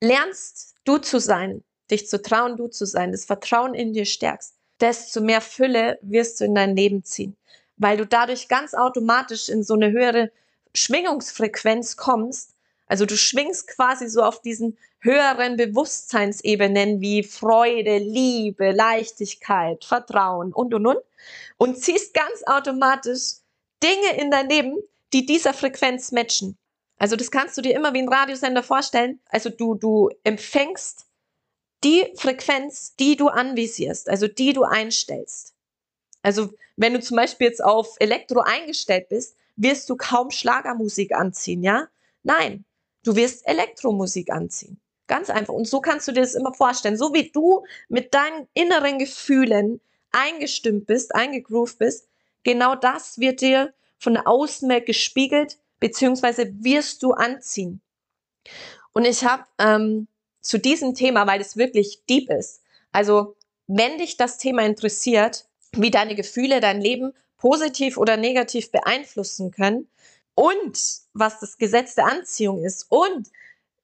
lernst, 0.00 0.74
du 0.84 0.98
zu 0.98 1.18
sein, 1.18 1.64
dich 1.90 2.08
zu 2.08 2.20
trauen, 2.20 2.56
du 2.56 2.68
zu 2.68 2.86
sein, 2.86 3.12
das 3.12 3.24
Vertrauen 3.24 3.74
in 3.74 3.92
dir 3.92 4.04
stärkst, 4.04 4.54
desto 4.80 5.20
mehr 5.20 5.40
Fülle 5.40 5.98
wirst 6.02 6.40
du 6.40 6.44
in 6.44 6.54
dein 6.54 6.76
Leben 6.76 7.04
ziehen, 7.04 7.36
weil 7.76 7.96
du 7.96 8.06
dadurch 8.06 8.48
ganz 8.48 8.74
automatisch 8.74 9.48
in 9.48 9.62
so 9.62 9.74
eine 9.74 9.90
höhere 9.90 10.30
Schwingungsfrequenz 10.74 11.96
kommst. 11.96 12.54
Also 12.86 13.06
du 13.06 13.16
schwingst 13.16 13.68
quasi 13.68 14.08
so 14.08 14.22
auf 14.22 14.42
diesen 14.42 14.76
höheren 15.04 15.56
Bewusstseinsebenen 15.56 17.00
wie 17.00 17.22
Freude, 17.22 17.98
Liebe, 17.98 18.72
Leichtigkeit, 18.72 19.84
Vertrauen 19.84 20.52
und 20.52 20.72
und 20.72 20.86
und 20.86 20.98
und 21.58 21.78
ziehst 21.78 22.14
ganz 22.14 22.42
automatisch 22.46 23.34
Dinge 23.82 24.18
in 24.18 24.30
dein 24.30 24.48
Leben, 24.48 24.78
die 25.12 25.26
dieser 25.26 25.52
Frequenz 25.52 26.10
matchen. 26.10 26.56
Also 26.96 27.16
das 27.16 27.30
kannst 27.30 27.56
du 27.58 27.62
dir 27.62 27.74
immer 27.74 27.92
wie 27.92 28.00
ein 28.00 28.08
Radiosender 28.08 28.62
vorstellen. 28.62 29.20
Also 29.28 29.50
du, 29.50 29.74
du 29.74 30.10
empfängst 30.24 31.06
die 31.84 32.10
Frequenz, 32.16 32.94
die 32.96 33.16
du 33.16 33.28
anvisierst, 33.28 34.08
also 34.08 34.26
die 34.26 34.54
du 34.54 34.64
einstellst. 34.64 35.54
Also 36.22 36.50
wenn 36.76 36.94
du 36.94 37.00
zum 37.00 37.18
Beispiel 37.18 37.48
jetzt 37.48 37.62
auf 37.62 37.96
Elektro 38.00 38.40
eingestellt 38.40 39.10
bist, 39.10 39.36
wirst 39.56 39.90
du 39.90 39.96
kaum 39.96 40.30
Schlagermusik 40.30 41.14
anziehen, 41.14 41.62
ja? 41.62 41.88
Nein, 42.22 42.64
du 43.04 43.14
wirst 43.14 43.46
Elektromusik 43.46 44.32
anziehen. 44.32 44.80
Ganz 45.06 45.30
einfach. 45.30 45.52
Und 45.52 45.68
so 45.68 45.80
kannst 45.80 46.08
du 46.08 46.12
dir 46.12 46.22
das 46.22 46.34
immer 46.34 46.54
vorstellen. 46.54 46.96
So 46.96 47.12
wie 47.12 47.30
du 47.30 47.64
mit 47.88 48.14
deinen 48.14 48.48
inneren 48.54 48.98
Gefühlen 48.98 49.80
eingestimmt 50.12 50.86
bist, 50.86 51.14
eingegroovt 51.14 51.78
bist, 51.78 52.08
genau 52.42 52.74
das 52.74 53.18
wird 53.18 53.40
dir 53.40 53.74
von 53.98 54.14
der 54.14 54.28
Außenwelt 54.28 54.86
gespiegelt, 54.86 55.58
beziehungsweise 55.80 56.52
wirst 56.62 57.02
du 57.02 57.12
anziehen. 57.12 57.80
Und 58.92 59.04
ich 59.06 59.24
habe 59.24 59.44
ähm, 59.58 60.08
zu 60.40 60.58
diesem 60.58 60.94
Thema, 60.94 61.26
weil 61.26 61.40
es 61.40 61.56
wirklich 61.56 62.04
deep 62.08 62.30
ist, 62.30 62.62
also 62.92 63.36
wenn 63.66 63.98
dich 63.98 64.16
das 64.16 64.38
Thema 64.38 64.62
interessiert, 64.62 65.46
wie 65.72 65.90
deine 65.90 66.14
Gefühle 66.14 66.60
dein 66.60 66.80
Leben 66.80 67.12
positiv 67.38 67.96
oder 67.96 68.16
negativ 68.16 68.70
beeinflussen 68.70 69.50
können 69.50 69.88
und 70.34 70.78
was 71.12 71.40
das 71.40 71.58
Gesetz 71.58 71.94
der 71.94 72.06
Anziehung 72.06 72.62
ist 72.62 72.86
und 72.90 73.28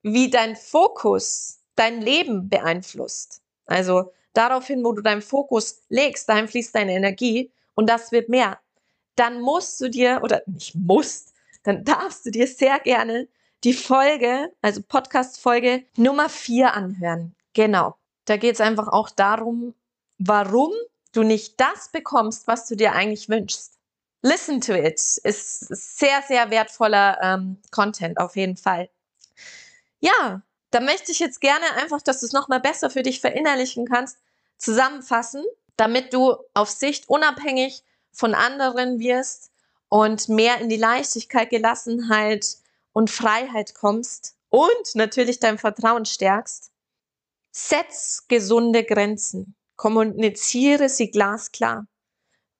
wie 0.03 0.31
dein 0.31 0.57
Fokus 0.57 1.61
dein 1.77 2.01
Leben 2.01 2.49
beeinflusst. 2.49 3.41
Also 3.67 4.13
daraufhin, 4.33 4.85
wo 4.85 4.93
du 4.93 5.03
deinen 5.03 5.23
Fokus 5.23 5.83
legst, 5.89 6.29
dahin 6.29 6.49
fließt 6.49 6.75
deine 6.75 6.93
Energie 6.93 7.51
und 7.75 7.89
das 7.89 8.13
wird 8.13 8.29
mehr. 8.29 8.59
Dann 9.17 9.41
musst 9.41 9.81
du 9.81 9.89
dir, 9.89 10.21
oder 10.23 10.43
nicht 10.47 10.75
musst, 10.75 11.35
dann 11.63 11.85
darfst 11.85 12.27
du 12.27 12.31
dir 12.31 12.47
sehr 12.47 12.79
gerne 12.81 13.29
die 13.65 13.75
Folge, 13.75 14.53
also 14.63 14.83
Podcast-Folge 14.83 15.85
Nummer 15.97 16.29
4 16.29 16.75
anhören. 16.75 17.35
Genau. 17.53 17.97
Da 18.25 18.37
geht 18.37 18.55
es 18.55 18.61
einfach 18.61 18.89
auch 18.89 19.11
darum, 19.11 19.75
warum 20.19 20.73
du 21.13 21.23
nicht 21.23 21.61
das 21.61 21.91
bekommst, 21.91 22.47
was 22.47 22.67
du 22.69 22.77
dir 22.77 22.93
eigentlich 22.93 23.29
wünschst. 23.29 23.79
Listen 24.23 24.61
to 24.61 24.75
it 24.75 25.01
ist 25.25 25.61
sehr, 25.61 26.23
sehr 26.29 26.51
wertvoller 26.51 27.19
ähm, 27.23 27.57
Content 27.71 28.19
auf 28.19 28.37
jeden 28.37 28.57
Fall. 28.57 28.91
Ja, 30.01 30.43
Da 30.73 30.81
möchte 30.81 31.11
ich 31.11 31.19
jetzt 31.19 31.41
gerne 31.41 31.65
einfach, 31.83 32.01
dass 32.01 32.21
du 32.21 32.27
es 32.27 32.33
nochmal 32.33 32.61
besser 32.61 32.91
für 32.91 33.03
dich 33.03 33.21
verinnerlichen 33.21 33.87
kannst, 33.87 34.19
zusammenfassen, 34.57 35.45
damit 35.77 36.13
du 36.15 36.37
auf 36.55 36.71
Sicht 36.71 37.09
unabhängig 37.09 37.83
von 38.13 38.35
anderen 38.35 39.01
wirst 39.01 39.51
und 39.89 40.29
mehr 40.29 40.61
in 40.61 40.69
die 40.69 40.77
Leichtigkeit, 40.77 41.51
Gelassenheit 41.51 42.47
und 42.93 43.11
Freiheit 43.11 43.75
kommst 43.75 44.37
und 44.49 44.95
natürlich 44.95 45.41
dein 45.41 45.59
Vertrauen 45.59 46.05
stärkst. 46.05 46.71
Setz 47.53 48.27
gesunde 48.29 48.85
Grenzen. 48.85 49.57
Kommuniziere 49.77 50.89
sie 50.89 51.11
glasklar. 51.11 51.87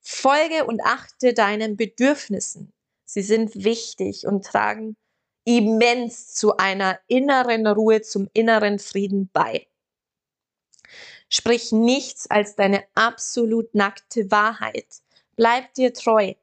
Folge 0.01 0.65
und 0.67 0.83
achte 0.83 1.35
deinen 1.35 1.77
Bedürfnissen. 1.77 2.73
Sie 3.05 3.23
sind 3.23 3.55
wichtig 3.65 4.27
und 4.27 4.45
tragen 4.47 4.97
immens 5.45 6.35
zu 6.35 6.57
einer 6.57 6.99
inneren 7.07 7.67
Ruhe, 7.67 8.03
zum 8.03 8.29
inneren 8.33 8.79
Frieden 8.79 9.31
bei. 9.33 9.67
Sprich 11.29 11.73
nichts 11.73 12.29
als 12.29 12.57
deine 12.57 12.85
absolut 12.95 13.75
nackte 13.75 14.31
Wahrheit. 14.31 14.87
Bleib 15.37 15.73
dir 15.75 15.95
treu. 15.95 16.35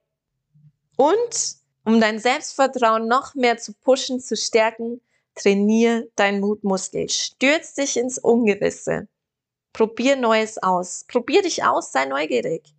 Und 0.96 1.58
um 1.84 2.02
dein 2.02 2.20
Selbstvertrauen 2.20 3.08
noch 3.08 3.36
mehr 3.36 3.58
zu 3.58 3.74
pushen, 3.74 4.20
zu 4.20 4.36
stärken, 4.36 5.02
trainier 5.36 6.08
dein 6.16 6.40
Mutmuskel. 6.40 7.10
Stürz 7.10 7.76
dich 7.76 7.98
ins 7.98 8.18
Ungewisse. 8.18 9.08
Probier 9.74 10.16
Neues 10.16 10.58
aus. 10.62 11.06
Probier 11.08 11.44
dich 11.44 11.64
aus, 11.64 11.92
sei 11.92 12.06
neugierig. 12.06 12.74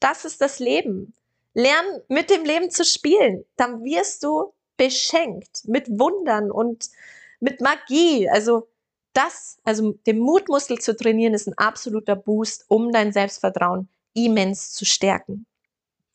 Das 0.00 0.24
ist 0.24 0.40
das 0.40 0.58
Leben. 0.58 1.14
Lern 1.54 2.02
mit 2.08 2.30
dem 2.30 2.44
Leben 2.44 2.70
zu 2.70 2.84
spielen. 2.84 3.44
Dann 3.56 3.84
wirst 3.84 4.24
du 4.24 4.52
beschenkt 4.82 5.62
mit 5.68 5.88
Wundern 5.88 6.50
und 6.50 6.90
mit 7.38 7.60
Magie. 7.60 8.28
Also 8.28 8.68
das, 9.12 9.58
also 9.62 9.92
den 10.06 10.18
Mutmuskel 10.18 10.78
zu 10.78 10.96
trainieren, 10.96 11.34
ist 11.34 11.46
ein 11.46 11.56
absoluter 11.56 12.16
Boost, 12.16 12.64
um 12.66 12.90
dein 12.90 13.12
Selbstvertrauen 13.12 13.88
immens 14.14 14.72
zu 14.72 14.84
stärken. 14.84 15.46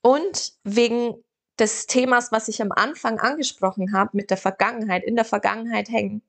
Und 0.01 0.53
wegen 0.65 1.15
des 1.57 1.87
Themas, 1.87 2.33
was 2.33 2.49
ich 2.49 2.61
am 2.61 2.73
Anfang 2.73 3.19
angesprochen 3.19 3.93
habe, 3.93 4.11
mit 4.13 4.31
der 4.31 4.37
Vergangenheit, 4.37 5.05
in 5.05 5.15
der 5.15 5.25
Vergangenheit 5.25 5.89
hängen, 5.89 6.21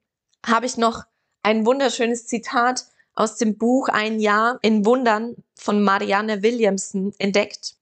habe 0.47 0.67
ich 0.67 0.77
noch 0.77 1.05
ein 1.43 1.67
wunderschönes 1.67 2.27
Zitat 2.29 2.87
aus 3.17 3.37
dem 3.37 3.59
Buch 3.59 3.89
Ein 3.89 4.21
Jahr 4.21 4.61
in 4.63 4.87
Wundern 4.87 5.35
von 5.57 5.83
Marianne 5.83 6.45
Williamson 6.45 7.13
entdeckt. 7.19 7.75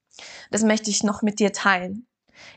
Das 0.50 0.62
möchte 0.62 0.88
ich 0.88 1.02
noch 1.02 1.20
mit 1.20 1.40
dir 1.40 1.52
teilen. 1.52 2.06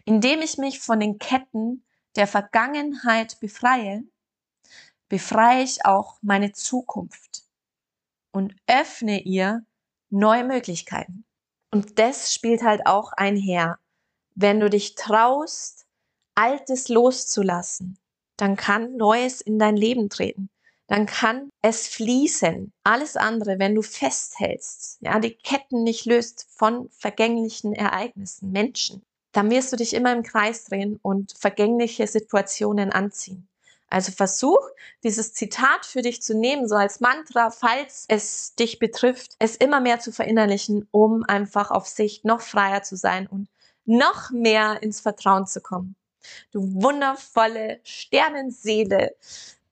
Indem 0.05 0.41
ich 0.41 0.57
mich 0.57 0.79
von 0.79 0.99
den 0.99 1.19
Ketten 1.19 1.83
der 2.15 2.27
Vergangenheit 2.27 3.39
befreie, 3.39 4.03
befreie 5.09 5.63
ich 5.63 5.85
auch 5.85 6.17
meine 6.21 6.51
Zukunft 6.51 7.43
und 8.31 8.55
öffne 8.67 9.21
ihr 9.21 9.65
neue 10.09 10.43
Möglichkeiten. 10.43 11.25
Und 11.71 11.99
das 11.99 12.33
spielt 12.33 12.63
halt 12.63 12.85
auch 12.85 13.13
einher 13.13 13.79
wenn 14.41 14.61
du 14.61 14.69
dich 14.69 14.95
traust, 14.95 15.85
Altes 16.33 16.87
loszulassen, 16.87 17.97
dann 18.37 18.55
kann 18.55 18.95
Neues 18.95 19.41
in 19.41 19.59
dein 19.59 19.75
Leben 19.75 20.09
treten. 20.09 20.49
Dann 20.87 21.05
kann 21.05 21.49
es 21.61 21.87
fließen. 21.87 22.71
Alles 22.83 23.17
andere, 23.17 23.59
wenn 23.59 23.75
du 23.75 23.81
festhältst, 23.81 24.99
ja, 25.01 25.19
die 25.19 25.35
Ketten 25.35 25.83
nicht 25.83 26.05
löst 26.05 26.47
von 26.49 26.89
vergänglichen 26.91 27.73
Ereignissen, 27.73 28.51
Menschen, 28.51 29.03
dann 29.31 29.51
wirst 29.51 29.71
du 29.71 29.77
dich 29.77 29.93
immer 29.93 30.11
im 30.11 30.23
Kreis 30.23 30.65
drehen 30.65 30.99
und 31.01 31.33
vergängliche 31.37 32.07
Situationen 32.07 32.91
anziehen. 32.91 33.47
Also 33.89 34.11
versuch, 34.11 34.59
dieses 35.03 35.33
Zitat 35.33 35.85
für 35.85 36.01
dich 36.01 36.21
zu 36.21 36.35
nehmen, 36.35 36.67
so 36.67 36.75
als 36.75 36.99
Mantra, 36.99 37.49
falls 37.49 38.05
es 38.07 38.53
dich 38.55 38.77
betrifft, 38.77 39.35
es 39.39 39.55
immer 39.55 39.81
mehr 39.81 39.99
zu 39.99 40.11
verinnerlichen, 40.11 40.87
um 40.91 41.23
einfach 41.23 41.71
auf 41.71 41.87
Sicht 41.87 42.23
noch 42.23 42.41
freier 42.41 42.83
zu 42.83 42.95
sein 42.95 43.25
und 43.25 43.47
noch 43.85 44.29
mehr 44.29 44.83
ins 44.83 44.99
Vertrauen 44.99 45.47
zu 45.47 45.61
kommen. 45.61 45.95
Du 46.51 46.61
wundervolle 46.81 47.79
Sternenseele. 47.83 49.15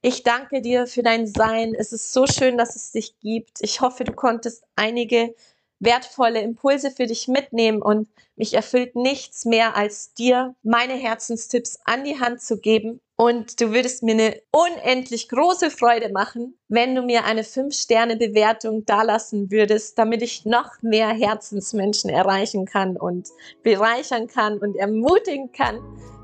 Ich 0.02 0.24
danke 0.24 0.62
dir 0.62 0.88
für 0.88 1.04
dein 1.04 1.28
Sein. 1.28 1.76
Es 1.76 1.92
ist 1.92 2.12
so 2.12 2.26
schön, 2.26 2.58
dass 2.58 2.76
es 2.76 2.92
dich 2.92 3.20
gibt. 3.20 3.60
Ich 3.62 3.82
hoffe, 3.82 4.04
du 4.04 4.14
konntest 4.14 4.64
einige 4.76 5.36
wertvolle 5.80 6.42
Impulse 6.42 6.92
für 6.92 7.06
dich 7.06 7.28
mitnehmen 7.28 7.82
und 7.82 8.08
mich 8.36 8.54
erfüllt 8.54 8.96
nichts 8.96 9.46
mehr, 9.46 9.76
als 9.76 10.14
dir 10.14 10.56
meine 10.64 10.94
Herzenstipps 10.94 11.80
an 11.86 12.04
die 12.04 12.20
Hand 12.20 12.42
zu 12.42 12.60
geben. 12.60 13.02
Und 13.16 13.60
du 13.60 13.74
würdest 13.74 14.04
mir 14.04 14.14
eine 14.14 14.42
unendlich 14.52 15.28
große 15.28 15.72
Freude 15.72 16.12
machen, 16.12 16.56
wenn 16.68 16.94
du 16.94 17.02
mir 17.02 17.26
eine 17.26 17.42
5-Sterne-Bewertung 17.42 18.86
dalassen 18.86 19.50
würdest, 19.50 19.98
damit 19.98 20.22
ich 20.22 20.46
noch 20.46 20.82
mehr 20.84 21.10
Herzensmenschen 21.10 22.12
erreichen 22.12 22.66
kann 22.66 22.96
und 22.96 23.30
bereichern 23.64 24.28
kann 24.28 24.60
und 24.60 24.76
ermutigen 24.76 25.52
kann, 25.52 25.80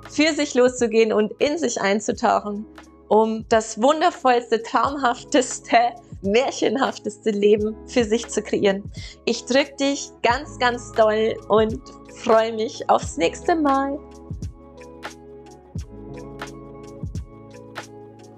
für 0.09 0.33
sich 0.33 0.53
loszugehen 0.53 1.11
und 1.11 1.33
in 1.39 1.57
sich 1.57 1.81
einzutauchen, 1.81 2.65
um 3.07 3.45
das 3.49 3.81
wundervollste, 3.81 4.61
traumhafteste 4.61 5.95
märchenhafteste 6.23 7.31
Leben 7.31 7.75
für 7.87 8.03
sich 8.03 8.27
zu 8.27 8.41
kreieren. 8.41 8.83
Ich 9.25 9.45
drücke 9.45 9.75
dich 9.79 10.09
ganz, 10.21 10.57
ganz 10.59 10.91
doll 10.93 11.35
und 11.49 11.79
freue 12.23 12.53
mich 12.53 12.89
aufs 12.89 13.17
nächste 13.17 13.55
Mal. 13.55 13.99